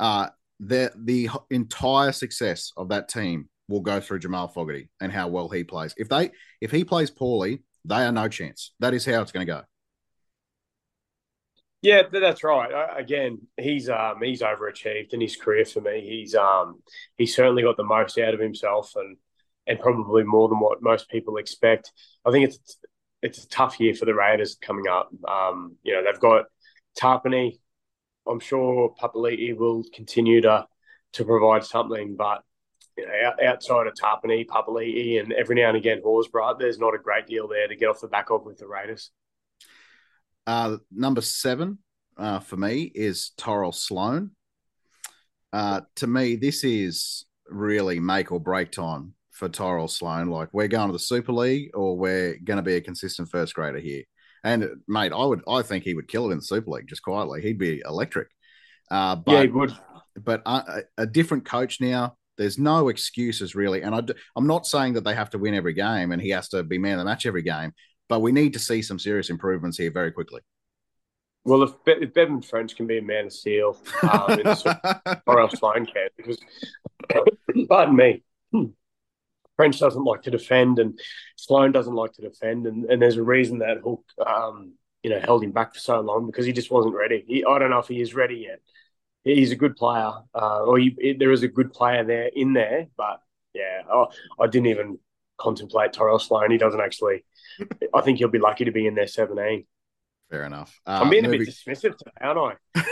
Uh, 0.00 0.28
the 0.60 0.92
the 0.96 1.28
entire 1.50 2.12
success 2.12 2.72
of 2.76 2.88
that 2.88 3.08
team 3.08 3.48
will 3.68 3.80
go 3.80 4.00
through 4.00 4.20
Jamal 4.20 4.48
Fogarty 4.48 4.88
and 5.00 5.12
how 5.12 5.28
well 5.28 5.48
he 5.48 5.64
plays. 5.64 5.94
If 5.98 6.08
they 6.08 6.30
if 6.60 6.70
he 6.70 6.84
plays 6.84 7.10
poorly, 7.10 7.62
they 7.84 8.04
are 8.04 8.12
no 8.12 8.28
chance. 8.28 8.72
That 8.80 8.94
is 8.94 9.04
how 9.04 9.22
it's 9.22 9.32
going 9.32 9.46
to 9.46 9.52
go. 9.52 9.62
Yeah, 11.82 12.04
that's 12.10 12.42
right. 12.42 12.70
Again, 12.96 13.40
he's 13.60 13.90
um, 13.90 14.22
he's 14.22 14.40
overachieved 14.40 15.12
in 15.12 15.20
his 15.20 15.36
career 15.36 15.66
for 15.66 15.82
me. 15.82 16.00
He's 16.00 16.34
um, 16.34 16.82
he's 17.18 17.36
certainly 17.36 17.62
got 17.62 17.76
the 17.76 17.84
most 17.84 18.18
out 18.18 18.32
of 18.32 18.40
himself, 18.40 18.92
and 18.96 19.18
and 19.66 19.78
probably 19.78 20.24
more 20.24 20.48
than 20.48 20.60
what 20.60 20.82
most 20.82 21.10
people 21.10 21.36
expect. 21.36 21.92
I 22.24 22.30
think 22.30 22.48
it's 22.48 22.78
it's 23.20 23.44
a 23.44 23.48
tough 23.48 23.78
year 23.80 23.94
for 23.94 24.06
the 24.06 24.14
Raiders 24.14 24.56
coming 24.60 24.88
up. 24.88 25.10
Um, 25.28 25.76
you 25.82 25.92
know, 25.92 26.02
they've 26.02 26.20
got 26.20 26.46
Tapine. 26.98 27.58
I'm 28.26 28.40
sure 28.40 28.94
Papali'i 28.98 29.54
will 29.54 29.84
continue 29.94 30.40
to 30.40 30.66
to 31.14 31.24
provide 31.26 31.64
something. 31.64 32.16
But 32.16 32.44
you 32.96 33.06
know, 33.06 33.32
outside 33.46 33.86
of 33.86 33.94
Tapine, 33.94 34.46
Papali'i, 34.46 35.20
and 35.20 35.32
every 35.32 35.56
now 35.56 35.68
and 35.68 35.76
again 35.76 36.00
Horsburgh, 36.04 36.58
there's 36.58 36.78
not 36.78 36.94
a 36.94 36.98
great 36.98 37.26
deal 37.26 37.48
there 37.48 37.68
to 37.68 37.76
get 37.76 37.88
off 37.88 38.00
the 38.00 38.08
back 38.08 38.30
of 38.30 38.44
with 38.44 38.58
the 38.58 38.66
Raiders. 38.66 39.10
Uh, 40.46 40.76
number 40.92 41.20
seven 41.20 41.78
uh, 42.16 42.38
for 42.38 42.56
me 42.56 42.82
is 42.94 43.30
Tyrell 43.36 43.72
Sloan. 43.72 44.30
Uh, 45.52 45.82
to 45.96 46.06
me, 46.06 46.36
this 46.36 46.64
is 46.64 47.26
really 47.48 48.00
make 48.00 48.32
or 48.32 48.40
break 48.40 48.72
time 48.72 49.14
for 49.30 49.48
Tyrell 49.48 49.88
Sloan. 49.88 50.28
Like 50.28 50.48
we're 50.52 50.68
going 50.68 50.88
to 50.88 50.92
the 50.92 50.98
Super 50.98 51.32
League, 51.32 51.70
or 51.74 51.96
we're 51.96 52.38
going 52.42 52.56
to 52.56 52.62
be 52.62 52.76
a 52.76 52.80
consistent 52.80 53.28
first 53.30 53.54
grader 53.54 53.78
here. 53.78 54.04
And 54.42 54.68
mate, 54.86 55.12
I 55.12 55.24
would, 55.24 55.42
I 55.48 55.62
think 55.62 55.84
he 55.84 55.94
would 55.94 56.08
kill 56.08 56.28
it 56.28 56.32
in 56.32 56.38
the 56.38 56.44
Super 56.44 56.70
League 56.70 56.88
just 56.88 57.02
quietly. 57.02 57.40
He'd 57.40 57.58
be 57.58 57.82
electric. 57.84 58.28
Uh, 58.90 59.16
but, 59.16 59.32
yeah, 59.32 59.42
he 59.42 59.48
would. 59.48 59.76
But 60.16 60.42
a, 60.46 60.82
a, 60.98 61.06
different 61.06 61.44
coach 61.46 61.80
now. 61.80 62.16
There's 62.36 62.58
no 62.58 62.88
excuses 62.88 63.54
really, 63.54 63.82
and 63.82 63.94
I, 63.94 64.02
I'm 64.36 64.46
not 64.46 64.66
saying 64.66 64.94
that 64.94 65.04
they 65.04 65.14
have 65.14 65.30
to 65.30 65.38
win 65.38 65.54
every 65.54 65.72
game 65.72 66.12
and 66.12 66.20
he 66.20 66.30
has 66.30 66.48
to 66.50 66.62
be 66.62 66.78
man 66.78 66.94
of 66.94 66.98
the 67.00 67.04
match 67.04 67.26
every 67.26 67.42
game. 67.42 67.72
But 68.08 68.20
we 68.20 68.32
need 68.32 68.52
to 68.52 68.58
see 68.58 68.82
some 68.82 68.98
serious 68.98 69.30
improvements 69.30 69.78
here 69.78 69.90
very 69.90 70.12
quickly. 70.12 70.40
Well, 71.44 71.62
if, 71.62 71.72
Be- 71.84 71.92
if 72.00 72.14
Bevan 72.14 72.42
French 72.42 72.76
can 72.76 72.86
be 72.86 72.98
a 72.98 73.02
man 73.02 73.26
of 73.26 73.32
steel, 73.32 73.78
um, 74.02 74.40
or 75.26 75.40
else 75.40 75.58
Sloan 75.58 75.86
can, 75.86 76.08
because 76.16 76.38
pardon 77.68 77.96
me, 77.96 78.22
French 79.56 79.78
doesn't 79.78 80.04
like 80.04 80.22
to 80.22 80.30
defend, 80.30 80.78
and 80.78 80.98
Sloan 81.36 81.72
doesn't 81.72 81.94
like 81.94 82.12
to 82.14 82.22
defend, 82.22 82.66
and, 82.66 82.84
and 82.86 83.00
there's 83.00 83.16
a 83.18 83.22
reason 83.22 83.58
that 83.58 83.78
Hook, 83.78 84.04
um, 84.24 84.72
you 85.02 85.10
know, 85.10 85.20
held 85.20 85.44
him 85.44 85.52
back 85.52 85.74
for 85.74 85.80
so 85.80 86.00
long 86.00 86.26
because 86.26 86.46
he 86.46 86.52
just 86.52 86.70
wasn't 86.70 86.94
ready. 86.94 87.24
He, 87.26 87.44
I 87.44 87.58
don't 87.58 87.70
know 87.70 87.78
if 87.78 87.88
he 87.88 88.00
is 88.00 88.14
ready 88.14 88.46
yet. 88.48 88.60
He's 89.24 89.52
a 89.52 89.56
good 89.56 89.74
player, 89.76 90.12
uh, 90.34 90.64
or 90.64 90.78
he, 90.78 91.16
there 91.18 91.32
is 91.32 91.42
a 91.42 91.48
good 91.48 91.72
player 91.72 92.04
there 92.04 92.30
in 92.34 92.52
there, 92.52 92.88
but 92.96 93.20
yeah, 93.54 93.82
I, 93.90 94.04
I 94.38 94.46
didn't 94.46 94.66
even 94.66 94.98
contemplate 95.38 95.94
Tyrell 95.94 96.18
Sloan. 96.18 96.50
He 96.50 96.58
doesn't 96.58 96.80
actually. 96.80 97.24
I 97.94 98.00
think 98.02 98.18
he'll 98.18 98.28
be 98.28 98.38
lucky 98.38 98.64
to 98.66 98.72
be 98.72 98.86
in 98.86 98.94
there 98.94 99.06
17. 99.06 99.64
Fair 100.30 100.44
enough. 100.44 100.78
Uh, 100.86 101.00
I'm 101.02 101.10
being 101.10 101.24
moving... 101.24 101.42
a 101.42 101.44
bit 101.44 101.54
dismissive 101.54 101.96
today, 101.96 102.10
aren't 102.20 102.58
I? 102.74 102.84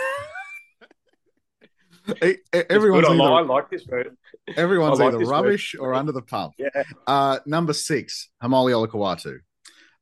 everyone's 2.52 3.08
either, 3.08 3.22
I 3.22 3.40
like 3.42 3.70
this 3.70 3.84
bird. 3.84 4.16
Everyone's 4.56 4.98
like 4.98 5.14
either 5.14 5.24
rubbish 5.24 5.74
or 5.78 5.94
under 5.94 6.12
the 6.12 6.22
pump. 6.22 6.54
Yeah. 6.58 6.68
Uh, 7.06 7.38
number 7.46 7.72
six, 7.72 8.30
Haumole 8.42 8.86
Olakau'atu. 8.86 9.40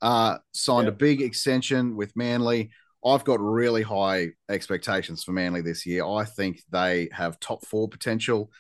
Uh, 0.03 0.39
signed 0.53 0.87
yeah. 0.87 0.93
a 0.93 0.93
big 0.93 1.21
extension 1.21 1.97
with 1.97 2.17
Manly. 2.17 2.71
I've 3.05 3.25
got 3.25 3.41
really 3.41 3.83
high 3.83 4.29
expectations 4.49 5.25
for 5.25 5.33
Manly 5.33 5.63
this 5.63 5.87
year. 5.87 6.05
I 6.05 6.25
think 6.25 6.63
they 6.71 7.09
have 7.13 7.41
top 7.41 7.65
four 7.65 7.89
potential. 7.89 8.51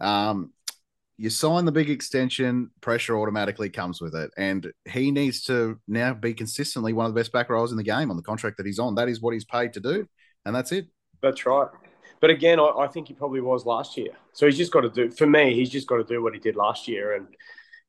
Um, 0.00 0.52
you 1.18 1.30
sign 1.30 1.64
the 1.66 1.72
big 1.72 1.90
extension, 1.90 2.70
pressure 2.80 3.18
automatically 3.18 3.68
comes 3.68 4.00
with 4.00 4.14
it. 4.14 4.30
And 4.36 4.72
he 4.88 5.10
needs 5.10 5.44
to 5.44 5.78
now 5.86 6.14
be 6.14 6.34
consistently 6.34 6.92
one 6.92 7.06
of 7.06 7.14
the 7.14 7.20
best 7.20 7.32
back 7.32 7.50
rows 7.50 7.70
in 7.70 7.76
the 7.76 7.84
game 7.84 8.10
on 8.10 8.16
the 8.16 8.22
contract 8.22 8.56
that 8.56 8.66
he's 8.66 8.78
on. 8.78 8.94
That 8.94 9.08
is 9.08 9.20
what 9.20 9.34
he's 9.34 9.44
paid 9.44 9.74
to 9.74 9.80
do. 9.80 10.06
And 10.44 10.54
that's 10.54 10.72
it. 10.72 10.88
That's 11.20 11.44
right. 11.46 11.68
But 12.20 12.30
again, 12.30 12.58
I, 12.58 12.64
I, 12.64 12.86
think 12.88 13.08
he 13.08 13.14
probably 13.14 13.40
was 13.40 13.66
last 13.66 13.96
year. 13.96 14.12
So 14.32 14.46
he's 14.46 14.56
just 14.56 14.72
got 14.72 14.80
to 14.80 14.90
do, 14.90 15.10
for 15.10 15.26
me, 15.26 15.54
he's 15.54 15.70
just 15.70 15.86
got 15.86 15.96
to 15.96 16.04
do 16.04 16.22
what 16.22 16.34
he 16.34 16.40
did 16.40 16.56
last 16.56 16.88
year. 16.88 17.14
And 17.14 17.26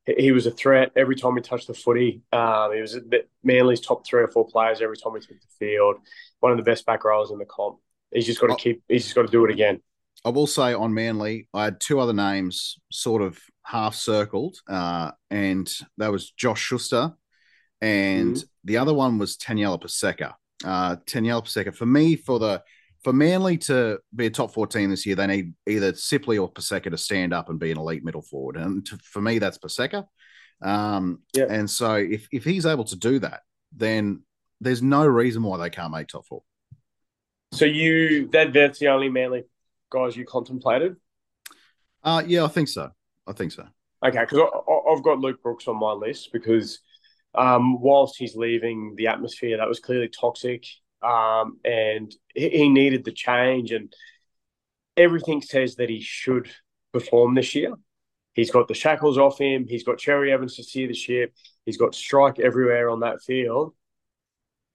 he, 0.05 0.31
was 0.31 0.45
a 0.45 0.51
threat 0.51 0.91
every 0.95 1.15
time 1.15 1.35
he 1.35 1.41
touched 1.41 1.67
the 1.67 1.73
footy. 1.73 2.21
Um, 2.31 2.73
he 2.73 2.81
was 2.81 2.97
Manly's 3.43 3.81
top 3.81 4.05
three 4.05 4.21
or 4.21 4.27
four 4.27 4.45
players 4.47 4.81
every 4.81 4.97
time 4.97 5.13
he 5.13 5.19
took 5.19 5.39
the 5.39 5.47
field. 5.59 5.97
One 6.39 6.51
of 6.51 6.57
the 6.57 6.63
best 6.63 6.85
back 6.85 7.03
rowers 7.05 7.31
in 7.31 7.37
the 7.37 7.45
comp. 7.45 7.77
He's 8.11 8.25
just 8.25 8.39
got 8.39 8.47
to 8.47 8.55
keep, 8.55 8.83
he's 8.87 9.03
just 9.03 9.15
got 9.15 9.23
to 9.23 9.31
do 9.31 9.45
it 9.45 9.51
again. 9.51 9.81
I 10.25 10.29
will 10.29 10.47
say 10.47 10.73
on 10.73 10.93
Manly, 10.93 11.47
I 11.53 11.65
had 11.65 11.79
two 11.79 11.99
other 11.99 12.13
names 12.13 12.77
sort 12.91 13.21
of 13.21 13.39
half 13.63 13.95
circled, 13.95 14.57
uh, 14.69 15.11
and 15.29 15.69
that 15.97 16.11
was 16.11 16.31
Josh 16.31 16.61
Schuster, 16.61 17.13
and 17.81 18.35
mm-hmm. 18.35 18.47
the 18.63 18.77
other 18.77 18.93
one 18.93 19.17
was 19.17 19.35
Taniela 19.35 19.81
Paseka. 19.81 20.33
Uh, 20.63 20.95
Taniela 21.05 21.43
Paseka, 21.43 21.75
for 21.75 21.85
me, 21.85 22.15
for 22.15 22.39
the 22.39 22.63
for 23.03 23.13
Manly 23.13 23.57
to 23.59 23.99
be 24.15 24.27
a 24.27 24.29
top 24.29 24.53
14 24.53 24.89
this 24.89 25.05
year, 25.05 25.15
they 25.15 25.27
need 25.27 25.53
either 25.67 25.93
Sipley 25.93 26.41
or 26.41 26.51
Paseka 26.51 26.89
to 26.89 26.97
stand 26.97 27.33
up 27.33 27.49
and 27.49 27.59
be 27.59 27.71
an 27.71 27.77
elite 27.77 28.03
middle 28.03 28.21
forward. 28.21 28.57
And 28.57 28.85
to, 28.85 28.97
for 28.97 29.21
me, 29.21 29.39
that's 29.39 29.57
Paseka. 29.57 30.05
Um. 30.61 31.19
And 31.35 31.69
so 31.69 31.95
if, 31.95 32.27
if 32.31 32.43
he's 32.43 32.65
able 32.65 32.85
to 32.85 32.95
do 32.95 33.19
that, 33.19 33.41
then 33.75 34.23
there's 34.61 34.81
no 34.81 35.05
reason 35.05 35.43
why 35.43 35.57
they 35.57 35.69
can't 35.69 35.91
make 35.91 36.07
top 36.07 36.25
four. 36.25 36.43
So 37.51 37.65
you 37.65 38.27
that 38.29 38.53
that's 38.53 38.79
the 38.79 38.87
only 38.87 39.09
Manly 39.09 39.43
guys 39.91 40.15
you 40.15 40.25
contemplated? 40.25 40.95
Uh 42.03 42.23
yeah, 42.25 42.45
I 42.45 42.47
think 42.47 42.67
so. 42.67 42.89
I 43.27 43.33
think 43.33 43.51
so. 43.51 43.67
Okay, 44.05 44.19
because 44.19 44.39
I've 44.89 45.03
got 45.03 45.19
Luke 45.19 45.41
Brooks 45.41 45.67
on 45.67 45.79
my 45.79 45.91
list 45.91 46.31
because 46.33 46.79
um, 47.35 47.81
whilst 47.81 48.17
he's 48.17 48.35
leaving 48.35 48.95
the 48.95 49.07
atmosphere 49.07 49.57
that 49.57 49.67
was 49.67 49.79
clearly 49.79 50.09
toxic, 50.09 50.65
um, 51.03 51.59
and 51.65 52.13
he 52.33 52.69
needed 52.69 53.03
the 53.03 53.11
change. 53.11 53.71
And 53.71 53.93
everything 54.97 55.41
says 55.41 55.75
that 55.75 55.89
he 55.89 56.01
should 56.01 56.49
perform 56.91 57.35
this 57.35 57.55
year. 57.55 57.73
He's 58.33 58.51
got 58.51 58.67
the 58.67 58.73
shackles 58.73 59.17
off 59.17 59.39
him. 59.39 59.67
He's 59.67 59.83
got 59.83 59.99
Cherry 59.99 60.31
Evans 60.31 60.55
to 60.55 60.63
steer 60.63 60.87
the 60.87 60.93
ship. 60.93 61.33
He's 61.65 61.77
got 61.77 61.95
strike 61.95 62.39
everywhere 62.39 62.89
on 62.89 63.01
that 63.01 63.21
field. 63.21 63.73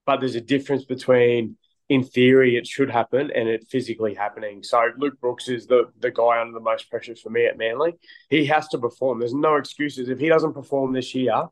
But 0.06 0.20
there's 0.20 0.36
a 0.36 0.40
difference 0.40 0.84
between, 0.84 1.56
in 1.88 2.04
theory, 2.04 2.56
it 2.56 2.66
should 2.66 2.90
happen 2.90 3.30
and 3.34 3.48
it 3.48 3.66
physically 3.68 4.14
happening. 4.14 4.62
So 4.62 4.90
Luke 4.96 5.20
Brooks 5.20 5.48
is 5.48 5.66
the 5.66 5.90
the 5.98 6.10
guy 6.10 6.40
under 6.40 6.52
the 6.52 6.60
most 6.60 6.88
pressure 6.88 7.16
for 7.16 7.30
me 7.30 7.46
at 7.46 7.58
Manly. 7.58 7.94
He 8.30 8.46
has 8.46 8.68
to 8.68 8.78
perform. 8.78 9.18
There's 9.18 9.34
no 9.34 9.56
excuses. 9.56 10.08
If 10.08 10.18
he 10.18 10.28
doesn't 10.28 10.54
perform 10.54 10.92
this 10.92 11.14
year, 11.14 11.48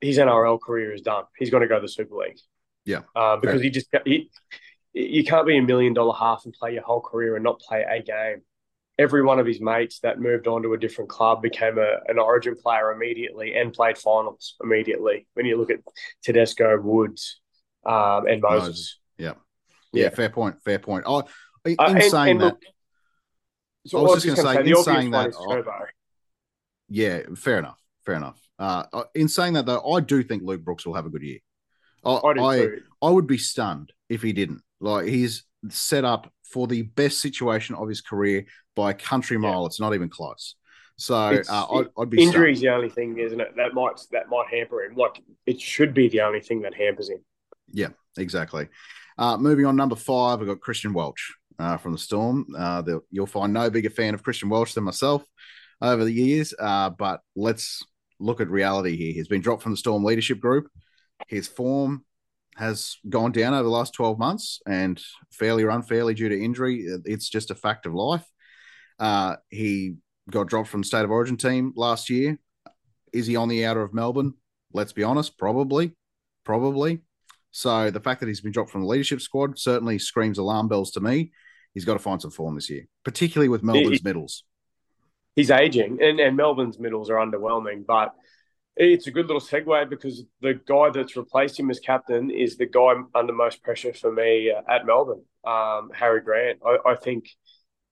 his 0.00 0.18
NRL 0.18 0.60
career 0.60 0.92
is 0.92 1.02
done. 1.02 1.24
He's 1.38 1.50
going 1.50 1.62
to 1.62 1.68
go 1.68 1.76
to 1.76 1.82
the 1.82 1.88
Super 1.88 2.16
League. 2.16 2.38
Yeah. 2.86 3.00
Uh, 3.14 3.36
because 3.36 3.60
he 3.60 3.68
just 3.68 3.88
he, 4.06 4.30
you 4.94 5.24
can't 5.24 5.46
be 5.46 5.58
a 5.58 5.62
million 5.62 5.92
dollar 5.92 6.14
half 6.16 6.44
and 6.44 6.54
play 6.54 6.72
your 6.72 6.82
whole 6.82 7.02
career 7.02 7.34
and 7.34 7.44
not 7.44 7.60
play 7.60 7.82
a 7.82 8.00
game. 8.00 8.42
Every 8.98 9.22
one 9.22 9.38
of 9.38 9.44
his 9.44 9.60
mates 9.60 9.98
that 10.00 10.20
moved 10.20 10.46
on 10.46 10.62
to 10.62 10.72
a 10.72 10.78
different 10.78 11.10
club 11.10 11.42
became 11.42 11.76
a, 11.76 11.98
an 12.08 12.18
Origin 12.18 12.56
player 12.56 12.92
immediately 12.92 13.54
and 13.54 13.74
played 13.74 13.98
finals 13.98 14.54
immediately. 14.64 15.26
When 15.34 15.44
you 15.44 15.58
look 15.58 15.70
at 15.70 15.80
Tedesco, 16.22 16.80
Woods, 16.80 17.40
um, 17.84 18.26
and 18.26 18.40
Moses. 18.40 18.68
Moses. 18.68 18.98
Yeah. 19.18 19.32
yeah. 19.92 20.04
yeah, 20.04 20.08
Fair 20.10 20.30
point. 20.30 20.62
Fair 20.62 20.78
point. 20.78 21.04
Oh, 21.06 21.24
in 21.66 21.76
uh, 21.78 21.84
and, 21.88 22.02
saying 22.04 22.30
and 22.30 22.40
that, 22.40 22.44
look, 22.46 22.62
so 23.86 23.98
I 23.98 24.02
was, 24.02 24.22
just 24.22 24.42
going 24.42 24.56
to 24.56 24.64
say, 24.64 24.70
in 24.70 24.82
saying 24.82 25.10
that, 25.10 25.32
yeah, 26.88 27.20
fair 27.36 27.58
enough. 27.58 27.80
Fair 28.04 28.14
enough. 28.14 28.40
Uh, 28.58 28.84
in 29.14 29.28
saying 29.28 29.52
that, 29.54 29.66
though, 29.66 29.82
I 29.92 30.00
do 30.00 30.22
think 30.22 30.42
Luke 30.42 30.64
Brooks 30.64 30.86
will 30.86 30.94
have 30.94 31.06
a 31.06 31.10
good 31.10 31.22
year. 31.22 31.38
I, 32.06 32.32
I, 32.38 32.68
I, 33.02 33.10
would 33.10 33.26
be 33.26 33.38
stunned 33.38 33.92
if 34.08 34.22
he 34.22 34.32
didn't. 34.32 34.62
Like 34.80 35.06
he's 35.06 35.44
set 35.68 36.04
up 36.04 36.32
for 36.44 36.66
the 36.66 36.82
best 36.82 37.20
situation 37.20 37.74
of 37.74 37.88
his 37.88 38.00
career 38.00 38.46
by 38.74 38.90
a 38.90 38.94
country 38.94 39.38
mile. 39.38 39.62
Yeah. 39.62 39.66
It's 39.66 39.80
not 39.80 39.94
even 39.94 40.08
close. 40.08 40.54
So 40.98 41.14
uh, 41.14 41.66
I'd, 41.72 41.86
I'd, 41.98 42.10
be 42.10 42.22
injury 42.22 42.52
is 42.52 42.60
the 42.60 42.70
only 42.70 42.88
thing, 42.88 43.18
isn't 43.18 43.40
it? 43.40 43.54
That 43.56 43.74
might 43.74 44.00
that 44.12 44.30
might 44.30 44.46
hamper 44.50 44.82
him. 44.82 44.94
Like 44.96 45.22
it 45.44 45.60
should 45.60 45.92
be 45.92 46.08
the 46.08 46.22
only 46.22 46.40
thing 46.40 46.62
that 46.62 46.74
hampers 46.74 47.10
him. 47.10 47.18
Yeah, 47.70 47.88
exactly. 48.16 48.68
Uh, 49.18 49.36
moving 49.36 49.66
on, 49.66 49.76
number 49.76 49.96
five, 49.96 50.40
I've 50.40 50.46
got 50.46 50.60
Christian 50.60 50.94
Welch 50.94 51.34
uh, 51.58 51.76
from 51.76 51.92
the 51.92 51.98
Storm. 51.98 52.46
Uh, 52.56 52.82
you'll 53.10 53.26
find 53.26 53.52
no 53.52 53.68
bigger 53.68 53.90
fan 53.90 54.14
of 54.14 54.22
Christian 54.22 54.48
Welch 54.48 54.74
than 54.74 54.84
myself 54.84 55.24
over 55.82 56.04
the 56.04 56.12
years. 56.12 56.54
Uh, 56.58 56.90
but 56.90 57.20
let's 57.34 57.82
look 58.18 58.40
at 58.40 58.48
reality 58.48 58.96
here. 58.96 59.12
He's 59.12 59.28
been 59.28 59.42
dropped 59.42 59.62
from 59.62 59.72
the 59.72 59.78
Storm 59.78 60.04
leadership 60.04 60.40
group. 60.40 60.68
His 61.28 61.48
form 61.48 62.04
has 62.56 62.96
gone 63.08 63.32
down 63.32 63.52
over 63.52 63.62
the 63.62 63.68
last 63.68 63.92
12 63.94 64.18
months 64.18 64.60
and 64.66 65.00
fairly 65.30 65.62
or 65.62 65.70
unfairly 65.70 66.14
due 66.14 66.28
to 66.28 66.42
injury. 66.42 66.86
It's 67.04 67.28
just 67.28 67.50
a 67.50 67.54
fact 67.54 67.86
of 67.86 67.94
life. 67.94 68.24
Uh, 68.98 69.36
he 69.50 69.96
got 70.30 70.46
dropped 70.46 70.68
from 70.68 70.80
the 70.80 70.86
state 70.86 71.04
of 71.04 71.10
origin 71.10 71.36
team 71.36 71.72
last 71.76 72.08
year. 72.08 72.38
Is 73.12 73.26
he 73.26 73.36
on 73.36 73.48
the 73.48 73.66
outer 73.66 73.82
of 73.82 73.92
Melbourne? 73.92 74.34
Let's 74.72 74.92
be 74.92 75.04
honest, 75.04 75.38
probably. 75.38 75.92
Probably. 76.44 77.02
So 77.50 77.90
the 77.90 78.00
fact 78.00 78.20
that 78.20 78.26
he's 78.26 78.40
been 78.40 78.52
dropped 78.52 78.70
from 78.70 78.82
the 78.82 78.88
leadership 78.88 79.20
squad 79.20 79.58
certainly 79.58 79.98
screams 79.98 80.38
alarm 80.38 80.68
bells 80.68 80.92
to 80.92 81.00
me. 81.00 81.32
He's 81.74 81.84
got 81.84 81.94
to 81.94 81.98
find 81.98 82.22
some 82.22 82.30
form 82.30 82.54
this 82.54 82.70
year, 82.70 82.86
particularly 83.04 83.48
with 83.50 83.62
Melbourne's 83.62 83.98
he, 83.98 84.04
middles. 84.04 84.44
He's 85.34 85.50
aging, 85.50 85.98
and, 86.02 86.18
and 86.20 86.36
Melbourne's 86.36 86.78
middles 86.78 87.10
are 87.10 87.16
underwhelming, 87.16 87.84
but– 87.84 88.14
it's 88.76 89.06
a 89.06 89.10
good 89.10 89.26
little 89.26 89.40
segue 89.40 89.88
because 89.88 90.24
the 90.40 90.54
guy 90.66 90.90
that's 90.90 91.16
replaced 91.16 91.58
him 91.58 91.70
as 91.70 91.80
captain 91.80 92.30
is 92.30 92.56
the 92.56 92.66
guy 92.66 92.94
under 93.14 93.32
most 93.32 93.62
pressure 93.62 93.94
for 93.94 94.12
me 94.12 94.52
uh, 94.52 94.60
at 94.70 94.84
Melbourne, 94.84 95.24
um, 95.44 95.90
Harry 95.94 96.20
Grant. 96.20 96.60
I, 96.64 96.90
I, 96.90 96.94
think 96.94 97.30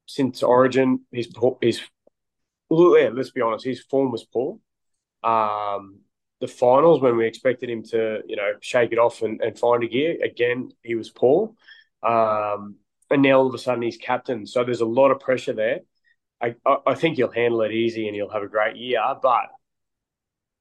since 0.07 0.43
Origin, 0.43 1.01
his 1.11 1.29
his 1.63 1.81
yeah, 2.71 3.11
let's 3.13 3.31
be 3.31 3.41
honest, 3.41 3.65
his 3.65 3.83
form 3.83 4.13
was 4.13 4.25
poor. 4.25 4.59
Um, 5.23 6.01
the 6.41 6.49
finals 6.49 7.01
when 7.01 7.17
we 7.17 7.27
expected 7.27 7.71
him 7.71 7.83
to 7.85 8.21
you 8.27 8.37
know 8.37 8.53
shake 8.61 8.93
it 8.93 8.99
off 8.99 9.23
and, 9.23 9.41
and 9.41 9.59
find 9.59 9.83
a 9.85 9.89
gear 9.89 10.19
again, 10.23 10.71
he 10.83 10.95
was 10.95 11.11
poor. 11.11 11.53
Um, 12.03 12.77
and 13.11 13.23
now 13.23 13.39
all 13.39 13.47
of 13.47 13.55
a 13.55 13.59
sudden 13.59 13.83
he's 13.83 13.97
captain, 13.97 14.47
so 14.47 14.65
there's 14.65 14.83
a 14.83 14.87
lot 14.87 15.11
of 15.11 15.21
pressure 15.21 15.55
there. 15.55 15.81
I, 16.43 16.55
I 16.87 16.95
think 16.95 17.17
he'll 17.17 17.31
handle 17.31 17.63
it 17.63 17.73
easy 17.73 18.07
and 18.07 18.15
he'll 18.15 18.29
have 18.29 18.43
a 18.43 18.49
great 18.49 18.77
year. 18.77 19.01
But 19.23 19.47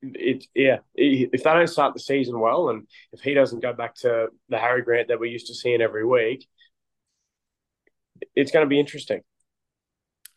it, 0.03 0.45
yeah, 0.53 0.79
if 0.95 1.43
they 1.43 1.53
don't 1.53 1.67
start 1.67 1.93
the 1.93 1.99
season 1.99 2.39
well, 2.39 2.69
and 2.69 2.87
if 3.11 3.21
he 3.21 3.33
doesn't 3.33 3.61
go 3.61 3.73
back 3.73 3.95
to 3.95 4.27
the 4.49 4.57
Harry 4.57 4.81
Grant 4.81 5.07
that 5.07 5.19
we're 5.19 5.31
used 5.31 5.47
to 5.47 5.55
seeing 5.55 5.81
every 5.81 6.05
week, 6.05 6.47
it's 8.35 8.51
going 8.51 8.65
to 8.65 8.69
be 8.69 8.79
interesting. 8.79 9.21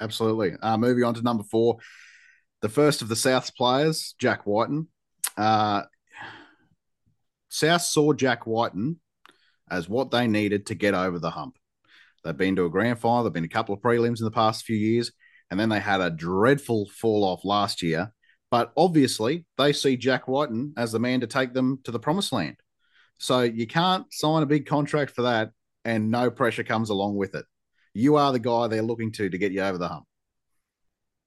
Absolutely. 0.01 0.53
Uh, 0.63 0.77
moving 0.77 1.05
on 1.05 1.15
to 1.15 1.23
number 1.23 1.45
four, 1.45 1.79
the 2.63 2.69
first 2.69 3.03
of 3.03 3.09
the 3.09 3.17
South's 3.17 3.51
players, 3.51 4.15
Jack 4.19 4.47
Wighton. 4.47 4.89
Uh, 5.37 5.83
South 7.49 7.83
saw 7.83 8.13
Jack 8.13 8.47
Wighton 8.47 9.01
as 9.71 9.89
what 9.89 10.11
they 10.11 10.27
needed 10.27 10.67
to 10.67 10.75
get 10.75 10.95
over 10.95 11.19
the 11.19 11.31
hump. 11.31 11.59
They've 12.23 12.37
been 12.37 12.57
to 12.57 12.67
a 12.67 12.71
grand 12.71 12.99
final, 12.99 13.25
they've 13.25 13.33
been 13.33 13.45
a 13.45 13.49
couple 13.49 13.75
of 13.75 13.81
prelims 13.81 14.19
in 14.19 14.25
the 14.25 14.31
past 14.31 14.65
few 14.65 14.77
years, 14.77 15.13
and 15.51 15.59
then 15.59 15.69
they 15.69 15.81
had 15.81 16.01
a 16.01 16.11
dreadful 16.11 16.89
fall 16.89 17.25
off 17.25 17.45
last 17.45 17.83
year. 17.83 18.13
But 18.57 18.73
obviously, 18.75 19.45
they 19.59 19.75
see 19.75 19.99
Jack 19.99 20.29
Wighton 20.29 20.73
as 20.79 20.91
the 20.91 20.99
man 20.99 21.21
to 21.21 21.27
take 21.27 21.53
them 21.53 21.79
to 21.85 21.91
the 21.91 21.99
promised 21.99 22.33
land. 22.33 22.57
So 23.19 23.43
you 23.43 23.67
can't 23.67 24.11
sign 24.11 24.43
a 24.43 24.47
big 24.47 24.65
contract 24.65 25.11
for 25.11 25.21
that, 25.25 25.51
and 25.85 26.11
no 26.11 26.31
pressure 26.31 26.65
comes 26.65 26.89
along 26.89 27.17
with 27.17 27.35
it. 27.35 27.45
You 27.93 28.17
are 28.17 28.33
the 28.33 28.39
guy 28.39 28.67
they're 28.67 28.81
looking 28.81 29.13
to 29.13 29.29
to 29.29 29.37
get 29.37 29.53
you 29.53 29.61
over 29.61 29.77
the 29.77 29.89
hump. 29.89 30.07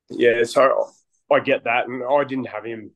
Yeah, 0.10 0.44
so 0.44 0.90
I 1.32 1.40
get 1.42 1.66
that, 1.66 1.88
and 1.88 2.02
I 2.04 2.24
didn't 2.24 2.48
have 2.48 2.66
him 2.66 2.90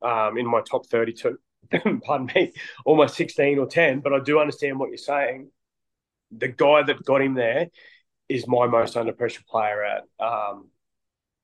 um, 0.00 0.38
in 0.38 0.46
my 0.46 0.62
top 0.62 0.86
thirty-two. 0.86 1.38
pardon 2.02 2.30
me, 2.34 2.54
almost 2.86 3.16
16 3.16 3.58
or 3.58 3.66
10, 3.66 4.00
but 4.00 4.14
I 4.14 4.20
do 4.20 4.40
understand 4.40 4.78
what 4.78 4.88
you're 4.88 4.96
saying. 4.96 5.50
The 6.30 6.48
guy 6.48 6.84
that 6.84 7.04
got 7.04 7.20
him 7.20 7.34
there 7.34 7.66
is 8.30 8.48
my 8.48 8.66
most 8.66 8.96
under 8.96 9.12
pressure 9.12 9.42
player 9.46 9.84
at 9.84 10.04
um, 10.18 10.70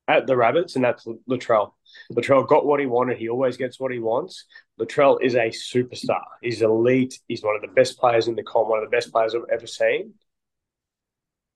at 0.08 0.26
the 0.26 0.36
Rabbits, 0.36 0.76
and 0.76 0.84
that's 0.84 1.06
Latrell. 1.28 1.72
Latrell 2.12 2.46
got 2.46 2.66
what 2.66 2.80
he 2.80 2.86
wanted. 2.86 3.18
He 3.18 3.28
always 3.28 3.56
gets 3.56 3.78
what 3.80 3.92
he 3.92 3.98
wants. 3.98 4.44
Latrell 4.80 5.18
is 5.22 5.34
a 5.34 5.48
superstar. 5.50 6.22
He's 6.42 6.62
elite. 6.62 7.18
He's 7.28 7.42
one 7.42 7.56
of 7.56 7.62
the 7.62 7.68
best 7.68 7.98
players 7.98 8.28
in 8.28 8.34
the 8.34 8.42
comp, 8.42 8.68
one 8.68 8.82
of 8.82 8.90
the 8.90 8.94
best 8.94 9.12
players 9.12 9.34
I've 9.34 9.42
ever 9.52 9.66
seen. 9.66 10.14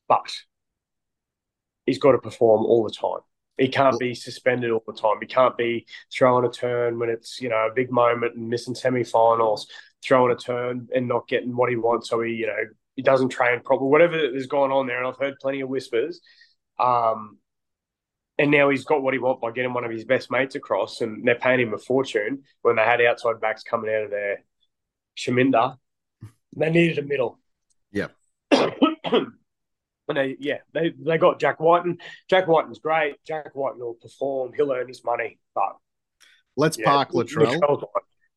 But 0.09 0.33
he's 1.87 1.99
got 1.99 2.13
to 2.13 2.19
perform 2.19 2.65
all 2.65 2.85
the 2.85 2.95
time. 2.95 3.21
He 3.59 3.69
can't 3.69 3.99
be 3.99 4.15
suspended 4.15 4.71
all 4.71 4.85
the 4.87 4.93
time. 4.93 5.17
He 5.21 5.27
can't 5.27 5.57
be 5.57 5.87
throwing 6.17 6.45
a 6.45 6.51
turn 6.51 6.99
when 6.99 7.09
it's 7.09 7.41
you 7.41 7.49
know 7.49 7.69
a 7.71 7.75
big 7.75 7.91
moment 7.91 8.37
and 8.37 8.49
missing 8.49 8.75
semi-finals, 8.75 9.67
throwing 10.05 10.33
a 10.33 10.37
turn 10.37 10.89
and 10.95 11.09
not 11.09 11.27
getting 11.27 11.57
what 11.57 11.69
he 11.69 11.77
wants. 11.77 12.09
So 12.09 12.21
he 12.21 12.35
you 12.35 12.47
know 12.47 12.57
he 12.95 13.03
doesn't 13.03 13.31
train 13.31 13.61
properly. 13.61 13.91
Whatever 13.91 14.17
is 14.17 14.47
going 14.47 14.71
on 14.71 14.87
there, 14.87 14.99
and 14.99 15.09
I've 15.09 15.19
heard 15.19 15.41
plenty 15.41 15.61
of 15.61 15.69
whispers. 15.69 16.21
Um, 16.79 17.39
and 18.39 18.51
now 18.51 18.71
he's 18.71 18.85
got 18.85 19.03
what 19.03 19.15
he 19.15 19.19
wants 19.19 19.41
by 19.41 19.51
getting 19.51 19.75
one 19.75 19.85
of 19.85 19.91
his 19.91 20.05
best 20.05 20.31
mates 20.31 20.55
across, 20.55 21.01
and 21.01 21.27
they're 21.27 21.35
paying 21.35 21.61
him 21.61 21.75
a 21.75 21.79
fortune 21.79 22.45
when 22.63 22.77
they 22.77 22.83
had 22.83 23.01
outside 23.01 23.41
backs 23.41 23.63
coming 23.65 23.93
out 23.93 24.05
of 24.05 24.11
their 24.11 24.45
Shaminda. 25.17 25.77
They 26.57 26.71
needed 26.71 26.99
a 26.99 27.03
middle. 27.03 27.39
Yeah. 27.93 28.09
And 28.51 28.73
they, 30.15 30.37
yeah, 30.39 30.59
they, 30.73 30.93
they 30.99 31.19
got 31.19 31.41
Jack 31.41 31.59
Wighton. 31.59 31.99
Jack 32.31 32.47
Wighton's 32.47 32.79
great. 32.79 33.17
Jack 33.27 33.55
Wighton 33.55 33.81
will 33.81 33.95
perform. 33.95 34.53
He'll 34.57 34.73
earn 34.73 34.89
his 34.89 35.05
money. 35.05 35.39
But 35.55 35.77
let's 36.57 36.79
yeah, 36.79 36.87
park 36.87 37.11
Latrell. 37.13 37.61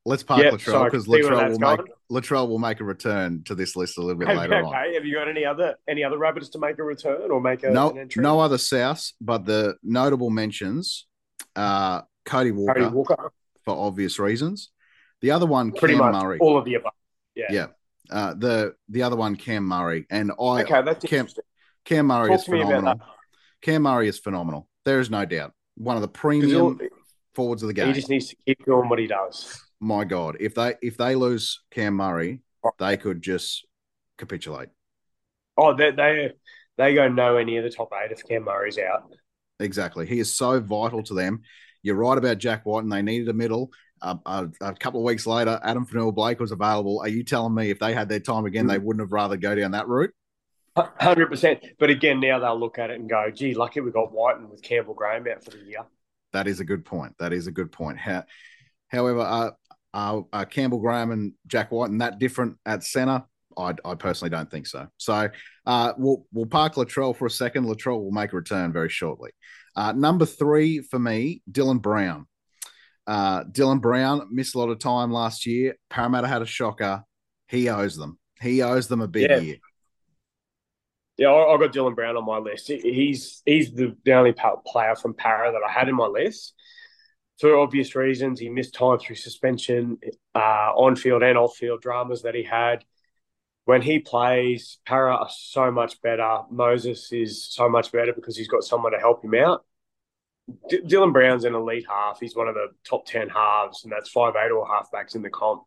Let's 0.03 0.23
park 0.23 0.41
yep, 0.41 0.53
Latrell 0.53 0.85
because 0.85 1.05
Latrell 1.05 1.51
will 1.51 1.59
make 1.59 1.79
Latrell 2.11 2.47
will 2.47 2.57
make 2.57 2.79
a 2.79 2.83
return 2.83 3.43
to 3.43 3.53
this 3.53 3.75
list 3.75 3.99
a 3.99 4.01
little 4.01 4.17
bit 4.17 4.29
okay, 4.29 4.37
later 4.37 4.55
okay. 4.55 4.65
on. 4.65 4.93
Have 4.95 5.05
you 5.05 5.13
got 5.13 5.27
any 5.27 5.45
other 5.45 5.75
any 5.87 6.03
other 6.03 6.17
rabbits 6.17 6.49
to 6.49 6.59
make 6.59 6.79
a 6.79 6.83
return 6.83 7.29
or 7.29 7.39
make 7.39 7.63
a 7.63 7.69
no 7.69 7.95
no 8.15 8.39
other 8.39 8.57
South, 8.57 9.11
but 9.21 9.45
the 9.45 9.75
notable 9.83 10.31
mentions 10.31 11.05
uh 11.55 12.01
Cody 12.25 12.51
Walker, 12.51 12.73
Cody 12.79 12.95
Walker. 12.95 13.31
for 13.63 13.75
obvious 13.75 14.17
reasons. 14.17 14.69
The 15.21 15.31
other 15.31 15.45
one, 15.45 15.71
pretty 15.71 15.95
Cam 15.95 16.13
Murray. 16.13 16.39
all 16.39 16.57
of 16.57 16.65
the 16.65 16.75
above. 16.75 16.93
Yeah, 17.35 17.45
yeah. 17.51 17.67
Uh, 18.09 18.33
the 18.33 18.75
the 18.89 19.03
other 19.03 19.15
one, 19.15 19.35
Cam 19.35 19.67
Murray, 19.67 20.07
and 20.09 20.31
I. 20.31 20.63
Okay, 20.63 20.81
that's 20.81 21.05
Cam, 21.05 21.27
Cam 21.85 22.07
Murray 22.07 22.29
Talk 22.29 22.39
is 22.39 22.45
phenomenal. 22.45 23.01
Cam 23.61 23.83
Murray 23.83 24.07
is 24.07 24.17
phenomenal. 24.17 24.67
There 24.83 24.99
is 24.99 25.11
no 25.11 25.25
doubt. 25.25 25.53
One 25.75 25.95
of 25.95 26.01
the 26.01 26.07
premium 26.07 26.79
forwards 27.35 27.61
of 27.61 27.67
the 27.67 27.73
game. 27.73 27.87
He 27.87 27.93
just 27.93 28.09
needs 28.09 28.29
to 28.29 28.35
keep 28.45 28.65
doing 28.65 28.89
what 28.89 28.97
he 28.97 29.05
does. 29.05 29.61
My 29.81 30.05
God, 30.05 30.37
if 30.39 30.53
they 30.55 30.75
if 30.81 30.95
they 30.95 31.15
lose 31.15 31.61
Cam 31.71 31.95
Murray, 31.95 32.41
they 32.77 32.97
could 32.97 33.21
just 33.21 33.65
capitulate. 34.17 34.69
Oh, 35.57 35.75
they 35.75 35.91
they 35.91 36.33
they 36.77 36.93
go 36.93 37.07
nowhere 37.07 37.43
near 37.43 37.63
the 37.63 37.71
top 37.71 37.91
eight 37.93 38.11
if 38.11 38.23
Cam 38.27 38.43
Murray's 38.43 38.77
out. 38.77 39.11
Exactly, 39.59 40.05
he 40.05 40.19
is 40.19 40.33
so 40.33 40.59
vital 40.59 41.01
to 41.03 41.15
them. 41.15 41.41
You're 41.81 41.95
right 41.95 42.17
about 42.17 42.37
Jack 42.37 42.65
Wighton, 42.65 42.91
and 42.91 42.91
they 42.91 43.01
needed 43.01 43.29
a 43.29 43.33
middle. 43.33 43.71
Uh, 44.03 44.17
a, 44.25 44.49
a, 44.61 44.73
couple 44.73 44.99
of 44.99 45.05
weeks 45.05 45.27
later, 45.27 45.59
Adam 45.63 45.85
Fonua-Blake 45.85 46.39
was 46.39 46.51
available. 46.51 47.01
Are 47.01 47.07
you 47.07 47.23
telling 47.23 47.53
me 47.53 47.69
if 47.69 47.79
they 47.79 47.93
had 47.93 48.09
their 48.09 48.19
time 48.19 48.45
again, 48.45 48.63
mm-hmm. 48.65 48.71
they 48.71 48.79
wouldn't 48.79 49.01
have 49.01 49.11
rather 49.11 49.37
go 49.37 49.53
down 49.53 49.71
that 49.71 49.87
route? 49.87 50.13
Hundred 50.75 51.27
percent. 51.27 51.59
But 51.79 51.89
again, 51.89 52.19
now 52.19 52.39
they'll 52.39 52.59
look 52.59 52.79
at 52.79 52.91
it 52.91 52.99
and 52.99 53.09
go, 53.09 53.29
"Gee, 53.29 53.55
lucky 53.55 53.81
we 53.81 53.91
got 53.91 54.13
White 54.13 54.37
and 54.37 54.49
with 54.49 54.61
Campbell 54.61 54.93
Graham 54.93 55.27
out 55.27 55.43
for 55.43 55.51
the 55.51 55.57
year." 55.57 55.85
That 56.31 56.47
is 56.47 56.61
a 56.61 56.65
good 56.65 56.85
point. 56.85 57.15
That 57.19 57.33
is 57.33 57.47
a 57.47 57.51
good 57.51 57.73
point. 57.73 57.97
How, 57.97 58.23
however, 58.87 59.19
uh, 59.19 59.51
uh, 59.93 60.21
uh, 60.31 60.45
Campbell 60.45 60.79
Graham 60.79 61.11
and 61.11 61.33
Jack 61.47 61.71
Wighton 61.71 61.95
and 61.95 62.01
that 62.01 62.19
different 62.19 62.57
at 62.65 62.83
centre? 62.83 63.23
I, 63.57 63.73
I 63.83 63.95
personally 63.95 64.29
don't 64.29 64.49
think 64.49 64.67
so. 64.67 64.87
So 64.97 65.29
uh, 65.65 65.93
we'll 65.97 66.25
we'll 66.31 66.45
park 66.45 66.75
Latrell 66.75 67.15
for 67.15 67.25
a 67.25 67.31
second. 67.31 67.65
Latrell 67.65 68.01
will 68.01 68.11
make 68.11 68.33
a 68.33 68.35
return 68.35 68.71
very 68.71 68.89
shortly. 68.89 69.31
Uh, 69.75 69.91
number 69.91 70.25
three 70.25 70.79
for 70.79 70.99
me, 70.99 71.41
Dylan 71.51 71.81
Brown. 71.81 72.27
Uh, 73.07 73.43
Dylan 73.43 73.81
Brown 73.81 74.27
missed 74.31 74.55
a 74.55 74.59
lot 74.59 74.69
of 74.69 74.79
time 74.79 75.11
last 75.11 75.45
year. 75.45 75.75
Parramatta 75.89 76.27
had 76.27 76.41
a 76.41 76.45
shocker. 76.45 77.03
He 77.47 77.69
owes 77.69 77.97
them. 77.97 78.19
He 78.41 78.61
owes 78.61 78.87
them 78.87 79.01
a 79.01 79.07
big 79.07 79.29
yeah. 79.29 79.39
year. 79.39 79.57
Yeah, 81.17 81.27
I, 81.27 81.53
I 81.53 81.57
got 81.57 81.73
Dylan 81.73 81.95
Brown 81.95 82.17
on 82.17 82.25
my 82.25 82.37
list. 82.37 82.67
He's 82.67 83.41
he's 83.45 83.71
the, 83.73 83.95
the 84.05 84.13
only 84.13 84.33
player 84.65 84.95
from 84.95 85.13
Para 85.13 85.51
that 85.51 85.61
I 85.67 85.71
had 85.71 85.89
in 85.89 85.95
my 85.95 86.07
list. 86.07 86.53
For 87.41 87.57
obvious 87.57 87.95
reasons, 87.95 88.39
he 88.39 88.49
missed 88.49 88.73
time 88.73 88.99
through 88.99 89.15
suspension, 89.15 89.97
uh, 90.33 90.71
on 90.75 90.95
field 90.95 91.23
and 91.23 91.37
off 91.37 91.55
field 91.57 91.81
dramas 91.81 92.21
that 92.21 92.35
he 92.35 92.43
had. 92.43 92.85
When 93.65 93.81
he 93.81 93.99
plays, 93.99 94.77
Para 94.85 95.15
are 95.15 95.29
so 95.29 95.71
much 95.71 96.01
better. 96.01 96.41
Moses 96.49 97.11
is 97.11 97.43
so 97.43 97.67
much 97.67 97.91
better 97.91 98.13
because 98.13 98.37
he's 98.37 98.47
got 98.47 98.63
someone 98.63 98.91
to 98.93 98.99
help 98.99 99.23
him 99.23 99.33
out. 99.35 99.65
D- 100.69 100.81
Dylan 100.81 101.13
Brown's 101.13 101.43
an 101.43 101.55
elite 101.55 101.85
half. 101.89 102.19
He's 102.19 102.35
one 102.35 102.47
of 102.47 102.55
the 102.55 102.67
top 102.87 103.05
10 103.05 103.29
halves, 103.29 103.83
and 103.83 103.91
that's 103.91 104.09
five 104.09 104.35
eight 104.35 104.51
or 104.51 104.67
halfbacks 104.67 105.15
in 105.15 105.21
the 105.21 105.29
comp. 105.29 105.63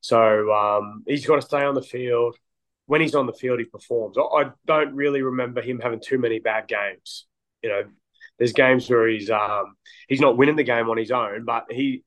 So 0.00 0.52
um, 0.52 1.04
he's 1.06 1.26
got 1.26 1.36
to 1.36 1.42
stay 1.42 1.64
on 1.64 1.74
the 1.74 1.82
field 1.82 2.36
when 2.86 3.00
he's 3.00 3.14
on 3.14 3.26
the 3.26 3.32
field, 3.32 3.58
he 3.58 3.64
performs. 3.64 4.16
I 4.18 4.50
don't 4.66 4.94
really 4.94 5.22
remember 5.22 5.62
him 5.62 5.80
having 5.80 6.00
too 6.00 6.18
many 6.18 6.38
bad 6.38 6.68
games. 6.68 7.26
You 7.62 7.70
know, 7.70 7.82
there's 8.38 8.52
games 8.52 8.88
where 8.88 9.08
he's 9.08 9.30
um, 9.30 9.76
he's 10.08 10.20
not 10.20 10.36
winning 10.36 10.56
the 10.56 10.64
game 10.64 10.88
on 10.90 10.96
his 10.96 11.10
own, 11.10 11.44
but 11.44 11.66
he 11.70 12.04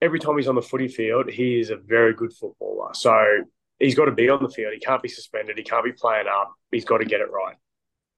every 0.00 0.18
time 0.18 0.36
he's 0.36 0.48
on 0.48 0.54
the 0.54 0.62
footy 0.62 0.88
field, 0.88 1.30
he 1.30 1.58
is 1.58 1.70
a 1.70 1.76
very 1.76 2.14
good 2.14 2.32
footballer. 2.32 2.92
So 2.94 3.44
he's 3.78 3.94
got 3.94 4.06
to 4.06 4.12
be 4.12 4.28
on 4.28 4.42
the 4.42 4.48
field. 4.48 4.72
He 4.74 4.80
can't 4.80 5.02
be 5.02 5.08
suspended. 5.08 5.56
He 5.56 5.64
can't 5.64 5.84
be 5.84 5.92
playing 5.92 6.26
up. 6.26 6.52
He's 6.70 6.84
got 6.84 6.98
to 6.98 7.04
get 7.04 7.20
it 7.20 7.30
right. 7.30 7.56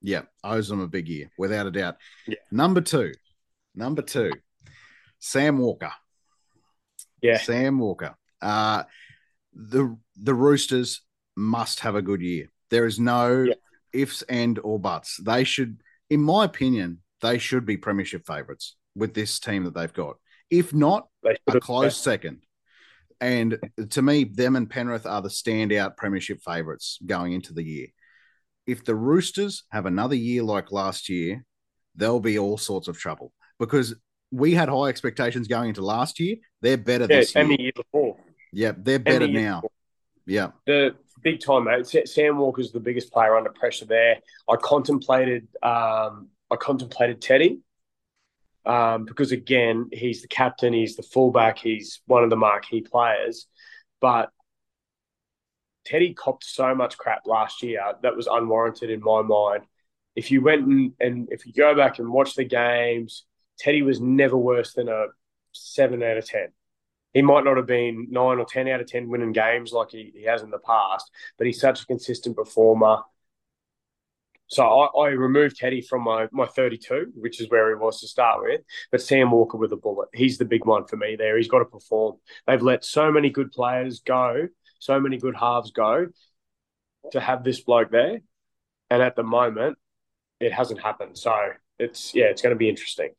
Yeah, 0.01 0.21
owes 0.43 0.71
him 0.71 0.79
a 0.79 0.87
big 0.87 1.09
year, 1.09 1.29
without 1.37 1.67
a 1.67 1.71
doubt. 1.71 1.97
Yeah. 2.27 2.37
Number 2.51 2.81
two, 2.81 3.11
number 3.75 4.01
two, 4.01 4.31
Sam 5.19 5.57
Walker. 5.57 5.91
Yeah, 7.21 7.37
Sam 7.37 7.79
Walker. 7.79 8.15
Uh, 8.41 8.83
the 9.53 9.97
the 10.15 10.33
Roosters 10.33 11.01
must 11.35 11.81
have 11.81 11.95
a 11.95 12.01
good 12.01 12.21
year. 12.21 12.49
There 12.69 12.85
is 12.85 12.99
no 12.99 13.43
yeah. 13.43 13.53
ifs 13.91 14.21
and 14.23 14.57
or 14.63 14.79
buts. 14.79 15.17
They 15.17 15.43
should, 15.43 15.81
in 16.09 16.21
my 16.21 16.45
opinion, 16.45 16.99
they 17.21 17.37
should 17.37 17.65
be 17.65 17.77
premiership 17.77 18.25
favourites 18.25 18.75
with 18.95 19.13
this 19.13 19.39
team 19.39 19.63
that 19.65 19.73
they've 19.73 19.93
got. 19.93 20.17
If 20.49 20.73
not, 20.73 21.07
a 21.47 21.59
close 21.59 21.97
second. 21.97 22.43
And 23.21 23.59
to 23.91 24.01
me, 24.01 24.23
them 24.23 24.55
and 24.55 24.69
Penrith 24.69 25.05
are 25.05 25.21
the 25.21 25.29
standout 25.29 25.97
premiership 25.97 26.39
favourites 26.43 26.99
going 27.05 27.33
into 27.33 27.53
the 27.53 27.63
year. 27.63 27.87
If 28.65 28.85
the 28.85 28.95
Roosters 28.95 29.63
have 29.71 29.85
another 29.85 30.15
year 30.15 30.43
like 30.43 30.71
last 30.71 31.09
year, 31.09 31.43
there'll 31.95 32.19
be 32.19 32.39
all 32.39 32.57
sorts 32.57 32.87
of 32.87 32.97
trouble 32.97 33.33
because 33.59 33.95
we 34.31 34.53
had 34.53 34.69
high 34.69 34.85
expectations 34.85 35.47
going 35.47 35.69
into 35.69 35.81
last 35.81 36.19
year. 36.19 36.37
They're 36.61 36.77
better 36.77 37.07
yeah, 37.09 37.19
this 37.19 37.35
year. 37.35 37.43
And 37.43 37.51
the 37.51 37.61
year 37.61 37.71
before. 37.75 38.17
Yeah, 38.53 38.71
they're 38.77 38.99
better 38.99 39.27
the 39.27 39.33
now. 39.33 39.55
Before. 39.57 39.71
Yeah. 40.25 40.51
The 40.65 40.95
big 41.23 41.41
time, 41.41 41.65
mate. 41.65 42.07
Sam 42.07 42.37
Walker's 42.37 42.71
the 42.71 42.79
biggest 42.79 43.11
player 43.11 43.35
under 43.35 43.49
pressure 43.49 43.85
there. 43.85 44.17
I 44.47 44.55
contemplated 44.55 45.47
um, 45.63 46.29
I 46.51 46.55
contemplated 46.55 47.21
Teddy. 47.21 47.59
Um, 48.65 49.05
because 49.05 49.31
again, 49.31 49.89
he's 49.91 50.21
the 50.21 50.27
captain, 50.27 50.73
he's 50.73 50.95
the 50.95 51.03
fullback, 51.03 51.57
he's 51.57 52.01
one 52.05 52.23
of 52.23 52.29
the 52.29 52.35
marquee 52.35 52.81
players. 52.81 53.47
But 54.01 54.31
Teddy 55.85 56.13
copped 56.13 56.43
so 56.43 56.75
much 56.75 56.97
crap 56.97 57.25
last 57.25 57.63
year 57.63 57.81
that 58.03 58.15
was 58.15 58.27
unwarranted 58.27 58.89
in 58.89 59.01
my 59.01 59.21
mind. 59.21 59.63
if 60.15 60.31
you 60.31 60.41
went 60.41 60.67
and, 60.67 60.93
and 60.99 61.29
if 61.31 61.45
you 61.45 61.53
go 61.53 61.73
back 61.75 61.99
and 61.99 62.11
watch 62.11 62.35
the 62.35 62.43
games, 62.43 63.25
Teddy 63.57 63.81
was 63.81 63.99
never 63.99 64.37
worse 64.37 64.73
than 64.73 64.89
a 64.89 65.07
seven 65.51 66.03
out 66.03 66.17
of 66.17 66.25
10. 66.25 66.49
He 67.13 67.21
might 67.21 67.43
not 67.43 67.57
have 67.57 67.65
been 67.65 68.07
nine 68.11 68.37
or 68.37 68.45
10 68.45 68.67
out 68.67 68.81
of 68.81 68.87
10 68.87 69.09
winning 69.09 69.31
games 69.31 69.71
like 69.71 69.91
he, 69.91 70.11
he 70.13 70.23
has 70.25 70.43
in 70.43 70.51
the 70.51 70.59
past, 70.59 71.09
but 71.37 71.47
he's 71.47 71.59
such 71.59 71.81
a 71.81 71.85
consistent 71.85 72.35
performer. 72.35 72.99
So 74.49 74.63
I, 74.63 74.87
I, 74.99 75.09
removed 75.09 75.57
Teddy 75.57 75.79
from 75.79 76.03
my, 76.03 76.27
my 76.31 76.47
32, 76.47 77.13
which 77.15 77.39
is 77.39 77.49
where 77.49 77.69
he 77.69 77.75
was 77.75 78.01
to 78.01 78.07
start 78.07 78.41
with. 78.41 78.61
But 78.91 79.01
Sam 79.01 79.29
Walker 79.29 79.57
with 79.57 79.71
a 79.73 79.77
bullet, 79.77 80.09
he's 80.13 80.39
the 80.39 80.45
big 80.45 80.65
one 80.65 80.87
for 80.87 80.97
me 80.97 81.15
there. 81.15 81.37
He's 81.37 81.47
got 81.47 81.59
to 81.59 81.65
perform. 81.65 82.15
They've 82.47 82.61
let 82.61 82.83
so 82.83 83.11
many 83.11 83.29
good 83.29 83.51
players 83.51 83.99
go, 83.99 84.47
so 84.79 84.99
many 84.99 85.17
good 85.17 85.35
halves 85.35 85.71
go 85.71 86.07
to 87.11 87.19
have 87.19 87.43
this 87.43 87.61
bloke 87.61 87.91
there. 87.91 88.21
And 88.89 89.03
at 89.03 89.15
the 89.15 89.23
moment, 89.23 89.77
it 90.39 90.51
hasn't 90.51 90.81
happened. 90.81 91.15
So 91.17 91.35
it's, 91.77 92.15
yeah, 92.15 92.25
it's 92.25 92.41
going 92.41 92.55
to 92.55 92.57
be 92.57 92.69
interesting. 92.69 93.11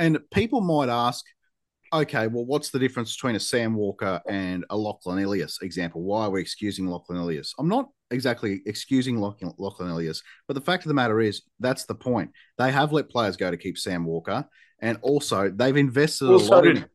And 0.00 0.18
people 0.32 0.60
might 0.60 0.88
ask, 0.88 1.24
okay, 1.92 2.26
well, 2.26 2.44
what's 2.44 2.70
the 2.70 2.80
difference 2.80 3.14
between 3.14 3.36
a 3.36 3.40
Sam 3.40 3.74
Walker 3.74 4.20
and 4.28 4.64
a 4.68 4.76
Lachlan 4.76 5.20
Ilias 5.20 5.60
example? 5.62 6.02
Why 6.02 6.24
are 6.24 6.30
we 6.30 6.40
excusing 6.40 6.86
Lachlan 6.86 7.18
Ilias? 7.18 7.54
I'm 7.56 7.68
not 7.68 7.88
exactly 8.10 8.60
excusing 8.66 9.20
Lachlan, 9.20 9.52
Lachlan 9.58 9.90
Ilias, 9.90 10.22
but 10.46 10.54
the 10.54 10.60
fact 10.60 10.84
of 10.84 10.88
the 10.88 10.94
matter 10.94 11.20
is 11.20 11.42
that's 11.60 11.84
the 11.84 11.94
point. 11.94 12.30
They 12.58 12.70
have 12.72 12.92
let 12.92 13.08
players 13.08 13.36
go 13.36 13.50
to 13.50 13.56
keep 13.56 13.78
Sam 13.78 14.04
Walker, 14.04 14.46
and 14.80 14.98
also 15.02 15.50
they've 15.50 15.76
invested 15.76 16.28
well, 16.28 16.40
a 16.40 16.42
lot 16.42 16.64
did, 16.64 16.78
in. 16.78 16.86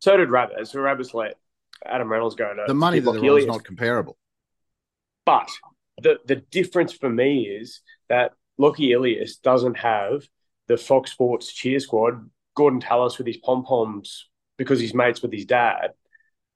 So 0.00 0.16
did 0.16 0.30
Rabbits. 0.30 0.72
So 0.72 0.80
Rabbits 0.80 1.14
let 1.14 1.34
Adam 1.84 2.10
Reynolds 2.10 2.34
go. 2.34 2.52
To 2.52 2.64
the 2.66 2.74
money 2.74 3.00
that 3.00 3.12
they're 3.12 3.38
is 3.38 3.46
not 3.46 3.64
comparable. 3.64 4.16
But 5.24 5.48
the 6.02 6.18
the 6.26 6.36
difference 6.36 6.92
for 6.92 7.10
me 7.10 7.42
is 7.42 7.80
that 8.08 8.32
Lockie 8.58 8.92
Ilias 8.92 9.36
doesn't 9.36 9.78
have 9.78 10.26
the 10.68 10.76
Fox 10.76 11.12
Sports 11.12 11.52
cheer 11.52 11.80
squad 11.80 12.30
Gordon 12.54 12.80
Tallis 12.80 13.18
with 13.18 13.26
his 13.26 13.36
pom 13.36 13.64
poms 13.64 14.28
because 14.56 14.80
he's 14.80 14.94
mates 14.94 15.22
with 15.22 15.32
his 15.32 15.44
dad, 15.44 15.90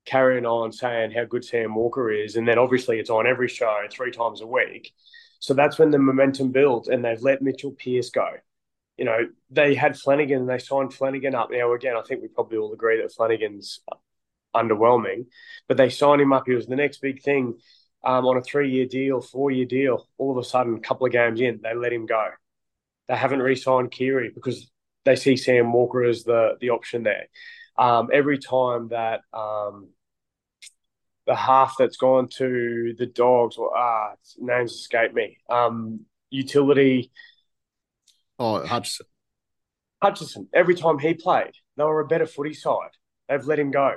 carrying 0.07 0.47
on 0.47 0.73
saying 0.73 1.13
how 1.13 1.25
good 1.25 1.45
Sam 1.45 1.75
Walker 1.75 2.11
is, 2.11 2.37
and 2.37 2.47
then 2.47 2.59
obviously 2.59 2.99
it's 2.99 3.11
on 3.11 3.27
every 3.27 3.49
show 3.49 3.79
three 3.91 4.11
times 4.11 4.41
a 4.41 4.47
week. 4.47 4.93
So 5.39 5.55
that's 5.55 5.79
when 5.79 5.91
the 5.91 5.99
momentum 5.99 6.53
builds, 6.53 6.89
and 6.89 7.05
they've 7.05 7.23
let 7.23 7.43
Mitchell 7.43 7.73
Pearce 7.73 8.11
go. 8.11 8.29
You 8.97 9.07
know, 9.07 9.29
they 9.51 9.75
had 9.75 9.99
Flanagan 9.99 10.41
and 10.41 10.49
they 10.49 10.59
signed 10.59 10.93
Flanagan 10.93 11.35
up. 11.35 11.51
Now, 11.51 11.73
again, 11.73 11.97
I 11.97 12.03
think 12.03 12.21
we 12.21 12.29
probably 12.29 12.59
all 12.59 12.75
agree 12.75 13.01
that 13.01 13.13
Flanagan's 13.13 13.81
underwhelming, 14.55 15.27
but 15.69 15.79
they 15.79 15.89
signed 15.89 16.21
him 16.21 16.35
up. 16.35 16.45
He 16.47 16.55
was 16.55 16.67
the 16.67 16.77
next 16.77 17.01
big 17.01 17.23
thing 17.23 17.59
um, 18.05 18.27
on 18.27 18.37
a 18.37 18.43
three 18.43 18.71
year 18.71 18.87
deal, 18.87 19.21
four 19.21 19.51
year 19.51 19.67
deal. 19.67 20.07
All 20.19 20.33
of 20.33 20.39
a 20.39 20.45
sudden, 20.47 20.77
a 20.77 20.81
couple 20.81 21.07
of 21.07 21.13
games 21.13 21.41
in, 21.41 21.61
they 21.63 21.75
let 21.75 21.93
him 21.93 22.07
go. 22.07 22.29
They 23.09 23.17
haven't 23.17 23.41
re 23.41 23.57
signed 23.57 23.91
Keary 23.91 24.31
because 24.35 24.71
they 25.05 25.17
see 25.17 25.37
Sam 25.37 25.73
Walker 25.73 26.05
as 26.05 26.25
the 26.25 26.57
the 26.61 26.71
option 26.71 27.03
there. 27.03 27.27
Um, 27.77 28.11
every 28.13 28.39
time 28.39 28.89
that 28.89 29.21
um, 29.33 29.89
the 31.27 31.37
half 31.37 31.77
that's 31.79 31.97
gone 31.97 32.29
to 32.29 32.95
the 32.99 33.07
dogs 33.07 33.57
or 33.57 33.77
ah 33.77 34.15
names 34.39 34.73
escape 34.73 35.15
me. 35.15 35.39
Um, 35.49 36.01
utility. 36.31 37.13
Oh, 38.39 38.67
Hutchison. 38.67 39.07
Hutchison. 40.03 40.49
Every 40.53 40.75
time 40.75 40.99
he 40.99 41.15
played, 41.15 41.53
they 41.77 41.85
were 41.85 42.01
a 42.01 42.07
better 42.07 42.27
footy 42.27 42.55
side. 42.55 42.91
They've 43.29 43.45
let 43.45 43.59
him 43.59 43.71
go. 43.71 43.97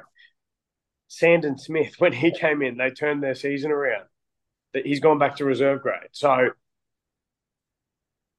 Sandon 1.08 1.58
Smith, 1.58 1.96
when 2.00 2.14
he 2.14 2.32
came 2.32 2.62
in, 2.62 2.78
they 2.78 2.92
turned 2.92 3.24
their 3.24 3.36
season 3.36 3.72
around. 3.72 4.06
That 4.74 4.86
he's 4.86 5.00
gone 5.00 5.20
back 5.20 5.38
to 5.38 5.46
reserve 5.46 5.82
grade. 5.82 6.10
So 6.12 6.50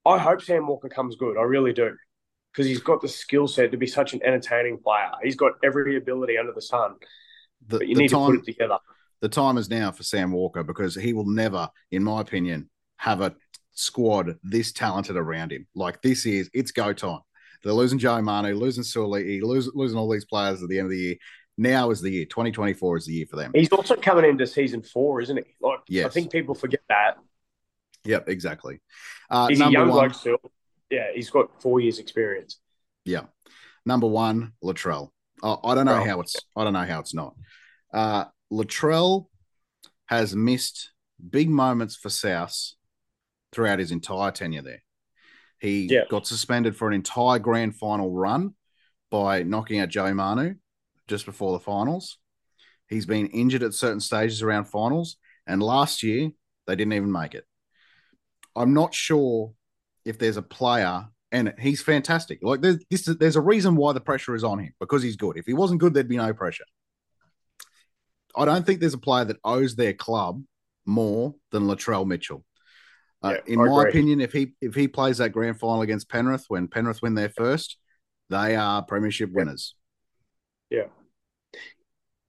I 0.04 0.18
hope 0.18 0.42
Sam 0.42 0.66
Walker 0.66 0.88
comes 0.88 1.16
good. 1.16 1.36
I 1.36 1.42
really 1.42 1.72
do 1.72 1.96
because 2.54 2.68
he's 2.68 2.80
got 2.80 3.02
the 3.02 3.08
skill 3.08 3.48
set 3.48 3.72
to 3.72 3.76
be 3.76 3.86
such 3.86 4.14
an 4.14 4.22
entertaining 4.22 4.78
player. 4.78 5.10
He's 5.22 5.34
got 5.34 5.52
every 5.64 5.96
ability 5.96 6.38
under 6.38 6.52
the 6.52 6.62
sun. 6.62 6.94
The, 7.66 7.78
but 7.78 7.88
you 7.88 7.96
need 7.96 8.08
time, 8.08 8.32
to 8.32 8.38
put 8.38 8.48
it 8.48 8.52
together. 8.52 8.78
The 9.20 9.28
time 9.28 9.58
is 9.58 9.68
now 9.68 9.90
for 9.90 10.04
Sam 10.04 10.30
Walker 10.30 10.62
because 10.62 10.94
he 10.94 11.12
will 11.12 11.26
never, 11.26 11.68
in 11.90 12.04
my 12.04 12.20
opinion, 12.20 12.70
have 12.96 13.20
a 13.20 13.34
squad 13.72 14.36
this 14.44 14.72
talented 14.72 15.16
around 15.16 15.50
him. 15.50 15.66
Like 15.74 16.00
this 16.00 16.26
is, 16.26 16.48
it's 16.54 16.70
go 16.70 16.92
time. 16.92 17.20
They're 17.64 17.72
losing 17.72 17.98
Joe 17.98 18.20
Manu, 18.22 18.54
losing 18.54 18.84
Sully, 18.84 19.40
losing, 19.40 19.72
losing 19.74 19.98
all 19.98 20.10
these 20.10 20.26
players 20.26 20.62
at 20.62 20.68
the 20.68 20.78
end 20.78 20.86
of 20.86 20.90
the 20.90 20.98
year. 20.98 21.16
Now 21.56 21.90
is 21.90 22.00
the 22.00 22.10
year. 22.10 22.26
2024 22.26 22.98
is 22.98 23.06
the 23.06 23.14
year 23.14 23.26
for 23.28 23.36
them. 23.36 23.52
He's 23.54 23.72
also 23.72 23.96
coming 23.96 24.28
into 24.28 24.46
season 24.46 24.82
four, 24.82 25.20
isn't 25.22 25.36
he? 25.36 25.44
Like, 25.60 25.80
yes. 25.88 26.06
I 26.06 26.08
think 26.10 26.30
people 26.30 26.54
forget 26.54 26.82
that. 26.88 27.16
Yep, 28.04 28.28
exactly. 28.28 28.80
Uh, 29.30 29.46
He's 29.48 29.60
a 29.60 29.70
young 29.70 29.88
one, 29.88 30.08
bloke 30.08 30.14
still 30.14 30.38
yeah, 30.94 31.06
he's 31.14 31.30
got 31.30 31.60
four 31.60 31.80
years 31.80 31.98
experience. 31.98 32.60
Yeah. 33.04 33.24
Number 33.84 34.06
one, 34.06 34.52
Latrell. 34.62 35.10
Oh, 35.42 35.60
I 35.64 35.74
don't 35.74 35.86
know 35.86 36.02
how 36.02 36.20
it's 36.20 36.36
I 36.56 36.64
don't 36.64 36.72
know 36.72 36.84
how 36.84 37.00
it's 37.00 37.14
not. 37.14 37.34
Uh 37.92 38.24
Latrell 38.52 39.26
has 40.06 40.34
missed 40.34 40.92
big 41.30 41.50
moments 41.50 41.96
for 41.96 42.10
South 42.10 42.56
throughout 43.52 43.78
his 43.78 43.90
entire 43.90 44.30
tenure 44.30 44.62
there. 44.62 44.82
He 45.58 45.86
yeah. 45.90 46.04
got 46.10 46.26
suspended 46.26 46.76
for 46.76 46.88
an 46.88 46.94
entire 46.94 47.38
grand 47.38 47.76
final 47.76 48.10
run 48.10 48.54
by 49.10 49.42
knocking 49.42 49.80
out 49.80 49.88
Joe 49.88 50.12
Manu 50.12 50.54
just 51.08 51.24
before 51.24 51.52
the 51.52 51.64
finals. 51.64 52.18
He's 52.88 53.06
been 53.06 53.28
injured 53.28 53.62
at 53.62 53.74
certain 53.74 54.00
stages 54.00 54.42
around 54.42 54.66
finals, 54.66 55.16
and 55.46 55.62
last 55.62 56.02
year 56.02 56.30
they 56.66 56.76
didn't 56.76 56.92
even 56.92 57.12
make 57.12 57.34
it. 57.34 57.44
I'm 58.56 58.74
not 58.74 58.94
sure 58.94 59.52
if 60.04 60.18
there's 60.18 60.36
a 60.36 60.42
player 60.42 61.06
and 61.32 61.52
he's 61.58 61.82
fantastic. 61.82 62.38
Like 62.42 62.60
there's 62.60 62.78
this, 62.90 63.04
there's 63.04 63.36
a 63.36 63.40
reason 63.40 63.76
why 63.76 63.92
the 63.92 64.00
pressure 64.00 64.34
is 64.34 64.44
on 64.44 64.58
him 64.60 64.72
because 64.78 65.02
he's 65.02 65.16
good. 65.16 65.36
If 65.36 65.46
he 65.46 65.52
wasn't 65.52 65.80
good, 65.80 65.92
there'd 65.92 66.08
be 66.08 66.16
no 66.16 66.32
pressure. 66.32 66.64
I 68.36 68.44
don't 68.44 68.64
think 68.64 68.80
there's 68.80 68.94
a 68.94 68.98
player 68.98 69.24
that 69.26 69.38
owes 69.44 69.74
their 69.76 69.94
club 69.94 70.42
more 70.86 71.34
than 71.50 71.64
Latrell 71.64 72.06
Mitchell. 72.06 72.44
Uh, 73.22 73.34
yeah, 73.34 73.54
in 73.54 73.58
my 73.58 73.80
agree. 73.80 73.90
opinion, 73.90 74.20
if 74.20 74.32
he 74.32 74.52
if 74.60 74.74
he 74.74 74.86
plays 74.86 75.18
that 75.18 75.32
grand 75.32 75.58
final 75.58 75.82
against 75.82 76.10
Penrith 76.10 76.44
when 76.48 76.68
Penrith 76.68 77.00
win 77.00 77.14
their 77.14 77.30
first, 77.30 77.78
they 78.28 78.54
are 78.54 78.82
premiership 78.82 79.30
winners. 79.32 79.74
Yeah. 80.70 80.86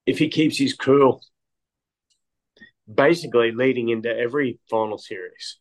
If 0.05 0.19
he 0.19 0.29
keeps 0.29 0.57
his 0.57 0.73
cool, 0.73 1.21
basically 2.91 3.51
leading 3.51 3.89
into 3.89 4.15
every 4.15 4.59
final 4.69 4.97
series, 4.97 5.57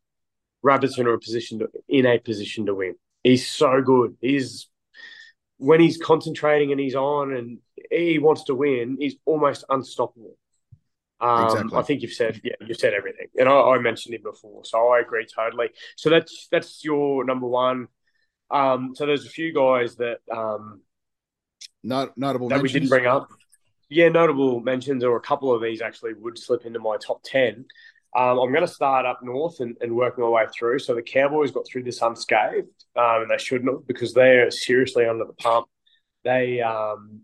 Rabbits 0.64 0.98
in 0.98 1.06
a 1.06 1.18
position 1.18 1.58
to 1.60 1.68
in 1.88 2.06
a 2.06 2.18
position 2.18 2.66
to 2.66 2.74
win. 2.74 2.94
He's 3.22 3.48
so 3.48 3.82
good. 3.82 4.16
He's 4.20 4.68
when 5.58 5.78
he's 5.78 5.98
concentrating 5.98 6.72
and 6.72 6.80
he's 6.80 6.94
on 6.94 7.32
and 7.32 7.58
he 7.90 8.18
wants 8.18 8.44
to 8.44 8.54
win, 8.54 8.96
he's 8.98 9.16
almost 9.24 9.64
unstoppable. 9.68 10.36
Um, 11.20 11.44
exactly. 11.44 11.78
I 11.78 11.82
think 11.82 12.02
you've 12.02 12.12
said 12.12 12.40
yeah, 12.42 12.54
you've 12.66 12.78
said 12.78 12.92
everything, 12.92 13.28
and 13.38 13.48
I, 13.48 13.52
I, 13.52 13.78
mentioned 13.78 14.14
him 14.14 14.22
before, 14.22 14.64
so 14.64 14.88
I 14.88 15.00
agree 15.00 15.26
totally. 15.32 15.68
So 15.96 16.10
that's 16.10 16.48
that's 16.50 16.84
your 16.84 17.24
number 17.24 17.46
one. 17.46 17.88
Um, 18.50 18.94
so 18.94 19.06
there's 19.06 19.24
a 19.24 19.30
few 19.30 19.54
guys 19.54 19.96
that 19.96 20.18
um, 20.30 20.82
Not, 21.82 22.16
notable 22.18 22.48
that 22.48 22.56
mentions. 22.56 22.72
we 22.72 22.80
didn't 22.80 22.90
bring 22.90 23.06
up. 23.06 23.28
Yeah, 23.88 24.08
notable 24.08 24.60
mentions, 24.60 25.04
or 25.04 25.16
a 25.16 25.20
couple 25.20 25.54
of 25.54 25.62
these 25.62 25.80
actually 25.80 26.14
would 26.14 26.36
slip 26.36 26.66
into 26.66 26.80
my 26.80 26.96
top 26.96 27.22
ten. 27.22 27.66
Um, 28.16 28.38
I'm 28.38 28.52
going 28.52 28.66
to 28.66 28.68
start 28.68 29.06
up 29.06 29.20
north 29.22 29.60
and, 29.60 29.76
and 29.80 29.96
work 29.96 30.18
my 30.18 30.28
way 30.28 30.44
through. 30.56 30.78
So 30.78 30.94
the 30.94 31.02
Cowboys 31.02 31.50
got 31.50 31.66
through 31.66 31.82
this 31.82 32.00
unscathed, 32.00 32.68
um, 32.96 33.22
and 33.22 33.30
they 33.30 33.38
shouldn't 33.38 33.70
have 33.70 33.86
because 33.86 34.14
they're 34.14 34.50
seriously 34.50 35.06
under 35.06 35.24
the 35.24 35.32
pump. 35.32 35.66
They 36.22 36.60
um, 36.60 37.22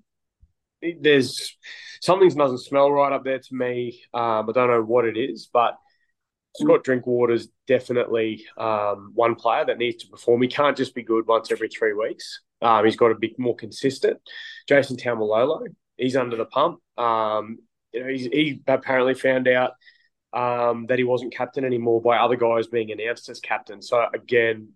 there's 1.00 1.56
something 2.00 2.28
doesn't 2.30 2.58
smell 2.58 2.90
right 2.90 3.12
up 3.12 3.24
there 3.24 3.38
to 3.38 3.54
me. 3.54 4.02
Um, 4.12 4.48
I 4.48 4.52
don't 4.52 4.70
know 4.70 4.82
what 4.82 5.04
it 5.04 5.16
is, 5.16 5.48
but 5.52 5.76
Scott 6.56 6.82
Drinkwater's 6.82 7.48
definitely 7.66 8.46
um, 8.56 9.12
one 9.14 9.36
player 9.36 9.64
that 9.64 9.78
needs 9.78 10.02
to 10.02 10.10
perform. 10.10 10.42
He 10.42 10.48
can't 10.48 10.76
just 10.76 10.94
be 10.94 11.02
good 11.02 11.26
once 11.26 11.52
every 11.52 11.68
three 11.68 11.92
weeks. 11.92 12.40
Um, 12.62 12.84
he's 12.84 12.96
got 12.96 13.08
to 13.08 13.14
be 13.14 13.34
more 13.38 13.54
consistent. 13.54 14.18
Jason 14.68 14.96
Taumalolo, 14.96 15.62
he's 15.96 16.16
under 16.16 16.36
the 16.36 16.44
pump. 16.44 16.80
Um, 16.98 17.58
you 17.92 18.00
know, 18.00 18.08
he 18.08 18.60
apparently 18.66 19.14
found 19.14 19.48
out 19.48 19.72
um, 20.32 20.86
that 20.86 20.98
he 20.98 21.04
wasn't 21.04 21.34
captain 21.34 21.64
anymore 21.64 22.00
by 22.00 22.18
other 22.18 22.36
guys 22.36 22.66
being 22.66 22.90
announced 22.92 23.28
as 23.28 23.40
captain. 23.40 23.82
So 23.82 24.04
again, 24.14 24.70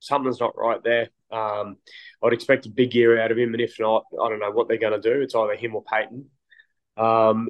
something's 0.00 0.40
not 0.40 0.56
right 0.56 0.82
there. 0.82 1.08
Um, 1.30 1.78
I'd 2.22 2.32
expect 2.32 2.66
a 2.66 2.70
big 2.70 2.94
year 2.94 3.20
out 3.20 3.32
of 3.32 3.38
him, 3.38 3.54
and 3.54 3.60
if 3.60 3.76
not, 3.80 4.04
I 4.12 4.28
don't 4.28 4.38
know 4.38 4.50
what 4.50 4.68
they're 4.68 4.78
going 4.78 5.00
to 5.00 5.14
do. 5.14 5.20
It's 5.20 5.34
either 5.34 5.56
him 5.56 5.74
or 5.74 5.82
Payten. 5.84 6.26
Um, 6.96 7.48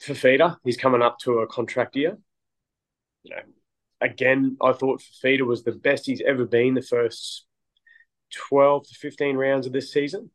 Fifita, 0.00 0.56
he's 0.64 0.76
coming 0.76 1.02
up 1.02 1.18
to 1.20 1.38
a 1.38 1.46
contract 1.46 1.96
year. 1.96 2.18
You 3.22 3.30
know, 3.34 3.42
again, 4.00 4.56
I 4.62 4.72
thought 4.72 5.02
Fifita 5.02 5.42
was 5.46 5.64
the 5.64 5.72
best 5.72 6.06
he's 6.06 6.22
ever 6.24 6.44
been 6.44 6.74
the 6.74 6.82
first 6.82 7.46
twelve 8.32 8.86
to 8.86 8.94
fifteen 8.94 9.36
rounds 9.36 9.66
of 9.66 9.72
this 9.72 9.92
season, 9.92 10.30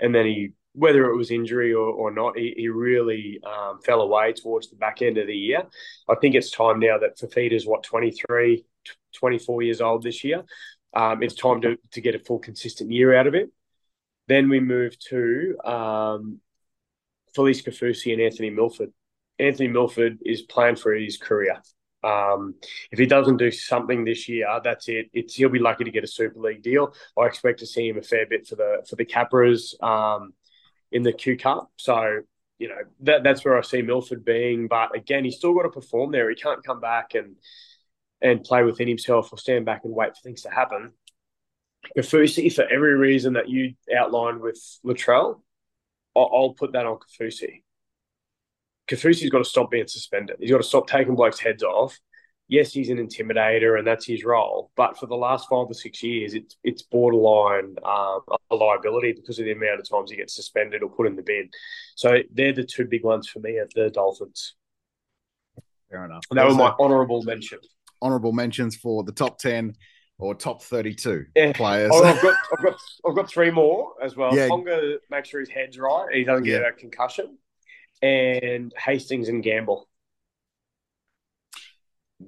and 0.00 0.14
then 0.14 0.26
he 0.26 0.52
whether 0.74 1.06
it 1.06 1.16
was 1.16 1.30
injury 1.30 1.72
or, 1.72 1.86
or 1.86 2.10
not, 2.10 2.36
he, 2.36 2.54
he 2.56 2.68
really 2.68 3.40
um, 3.44 3.80
fell 3.84 4.00
away 4.00 4.32
towards 4.32 4.70
the 4.70 4.76
back 4.76 5.02
end 5.02 5.18
of 5.18 5.26
the 5.26 5.36
year. 5.36 5.64
I 6.08 6.14
think 6.14 6.34
it's 6.34 6.50
time 6.50 6.80
now 6.80 6.98
that 6.98 7.18
Fifita's, 7.18 7.66
what, 7.66 7.82
23, 7.82 8.64
24 9.14 9.62
years 9.62 9.80
old 9.80 10.02
this 10.02 10.24
year. 10.24 10.44
Um, 10.94 11.22
it's 11.22 11.34
time 11.34 11.60
to, 11.62 11.78
to 11.92 12.00
get 12.00 12.14
a 12.14 12.18
full 12.18 12.38
consistent 12.38 12.90
year 12.90 13.14
out 13.14 13.26
of 13.26 13.34
it. 13.34 13.50
Then 14.28 14.48
we 14.48 14.60
move 14.60 14.98
to 15.10 15.56
um, 15.64 16.40
Felise 17.36 17.64
Kaufusi 17.64 18.12
and 18.12 18.22
Anthony 18.22 18.50
Milford. 18.50 18.92
Anthony 19.38 19.68
Milford 19.68 20.18
is 20.24 20.42
playing 20.42 20.76
for 20.76 20.94
his 20.94 21.16
career. 21.16 21.60
Um, 22.04 22.54
if 22.90 22.98
he 22.98 23.06
doesn't 23.06 23.36
do 23.36 23.50
something 23.50 24.04
this 24.04 24.28
year, 24.28 24.46
that's 24.62 24.88
it. 24.88 25.08
It's 25.12 25.34
he'll 25.34 25.48
be 25.48 25.58
lucky 25.58 25.84
to 25.84 25.90
get 25.90 26.04
a 26.04 26.08
Super 26.08 26.40
League 26.40 26.62
deal. 26.62 26.94
I 27.18 27.26
expect 27.26 27.60
to 27.60 27.66
see 27.66 27.88
him 27.88 27.98
a 27.98 28.02
fair 28.02 28.26
bit 28.26 28.46
for 28.46 28.56
the 28.56 28.84
for 28.88 28.96
the 28.96 29.04
Capras 29.04 29.80
um, 29.82 30.32
in 30.92 31.02
the 31.02 31.12
Q 31.12 31.36
Cup. 31.36 31.70
So 31.76 32.20
you 32.58 32.68
know 32.68 32.82
that 33.00 33.22
that's 33.22 33.44
where 33.44 33.58
I 33.58 33.62
see 33.62 33.82
Milford 33.82 34.24
being. 34.24 34.68
But 34.68 34.94
again, 34.96 35.24
he's 35.24 35.36
still 35.36 35.54
got 35.54 35.62
to 35.62 35.70
perform 35.70 36.12
there. 36.12 36.28
He 36.28 36.36
can't 36.36 36.64
come 36.64 36.80
back 36.80 37.14
and 37.14 37.36
and 38.20 38.44
play 38.44 38.62
within 38.62 38.88
himself 38.88 39.32
or 39.32 39.38
stand 39.38 39.64
back 39.64 39.82
and 39.84 39.92
wait 39.92 40.16
for 40.16 40.22
things 40.22 40.42
to 40.42 40.50
happen. 40.50 40.92
Kaufusi, 41.96 42.54
for 42.54 42.64
every 42.64 42.94
reason 42.94 43.32
that 43.32 43.48
you 43.48 43.74
outlined 43.96 44.40
with 44.40 44.60
Latrell, 44.84 45.40
I'll 46.14 46.54
put 46.56 46.72
that 46.72 46.86
on 46.86 46.98
Kaufusi. 46.98 47.62
Kaufusi's 48.88 49.30
got 49.30 49.38
to 49.38 49.44
stop 49.44 49.70
being 49.70 49.88
suspended. 49.88 50.36
He's 50.38 50.50
got 50.50 50.58
to 50.58 50.62
stop 50.62 50.86
taking 50.86 51.16
blokes' 51.16 51.40
heads 51.40 51.62
off. 51.62 51.98
Yes, 52.48 52.72
he's 52.72 52.90
an 52.90 52.98
intimidator, 52.98 53.78
and 53.78 53.86
that's 53.86 54.04
his 54.04 54.24
role. 54.24 54.70
But 54.76 54.98
for 54.98 55.06
the 55.06 55.14
last 55.14 55.48
five 55.48 55.68
or 55.70 55.74
six 55.74 56.02
years, 56.02 56.34
it's 56.34 56.56
it's 56.62 56.82
borderline 56.82 57.76
um, 57.82 58.20
a 58.50 58.54
liability 58.54 59.12
because 59.12 59.38
of 59.38 59.46
the 59.46 59.52
amount 59.52 59.80
of 59.80 59.88
times 59.88 60.10
he 60.10 60.18
gets 60.18 60.34
suspended 60.34 60.82
or 60.82 60.90
put 60.90 61.06
in 61.06 61.16
the 61.16 61.22
bin. 61.22 61.48
So 61.94 62.18
they're 62.30 62.52
the 62.52 62.64
two 62.64 62.84
big 62.84 63.04
ones 63.04 63.28
for 63.28 63.38
me 63.38 63.58
at 63.58 63.72
the 63.74 63.88
Dolphins. 63.88 64.54
Fair 65.90 66.04
enough. 66.04 66.24
And 66.30 66.38
that 66.38 66.46
was 66.46 66.56
my 66.56 66.74
honourable 66.78 67.22
mention. 67.22 67.58
Honourable 68.02 68.32
mentions 68.32 68.76
for 68.76 69.02
the 69.02 69.12
top 69.12 69.38
ten 69.38 69.74
or 70.18 70.34
top 70.34 70.62
thirty-two 70.62 71.26
yeah. 71.34 71.52
players. 71.52 71.90
Oh, 71.94 72.04
I've 72.04 72.20
got, 72.20 72.34
I've 72.52 72.64
got, 72.64 72.74
I've 73.08 73.16
got 73.16 73.30
three 73.30 73.50
more 73.50 73.92
as 74.02 74.14
well. 74.14 74.34
Yeah. 74.34 74.48
Ponga 74.48 74.96
make 75.10 75.24
sure 75.24 75.40
his 75.40 75.48
head's 75.48 75.78
right. 75.78 76.08
He 76.12 76.24
doesn't 76.24 76.44
get 76.44 76.60
yeah. 76.60 76.68
a 76.68 76.72
concussion 76.72 77.38
and 78.02 78.74
Hastings 78.76 79.28
and 79.28 79.42
Gamble. 79.42 79.88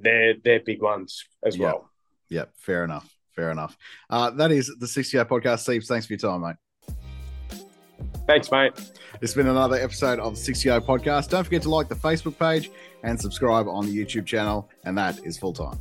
They're 0.01 0.35
they're 0.43 0.61
big 0.61 0.83
ones 0.83 1.25
as 1.45 1.57
yep. 1.57 1.65
well. 1.65 1.91
Yep, 2.31 2.53
fair 2.57 2.85
enough. 2.85 3.09
Fair 3.35 3.51
enough. 3.51 3.77
Uh, 4.09 4.31
that 4.31 4.53
is 4.53 4.73
the 4.79 4.87
60 4.87 5.19
podcast. 5.19 5.61
Steve, 5.61 5.85
thanks 5.85 6.07
for 6.07 6.13
your 6.13 6.19
time, 6.19 6.41
mate. 6.43 6.57
Thanks, 8.27 8.51
mate. 8.51 8.73
It's 9.21 9.35
been 9.35 9.49
another 9.49 9.77
episode 9.77 10.19
of 10.19 10.35
the 10.35 10.41
60 10.41 10.69
podcast. 10.81 11.31
Don't 11.31 11.45
forget 11.45 11.63
to 11.63 11.71
like 11.71 11.89
the 11.89 11.95
Facebook 11.95 12.39
page 12.39 12.71
and 13.03 13.21
subscribe 13.21 13.69
on 13.69 13.87
the 13.87 13.97
YouTube 13.97 14.25
channel, 14.25 14.71
and 14.85 14.97
that 14.97 15.25
is 15.25 15.37
full 15.37 15.53
time. 15.53 15.79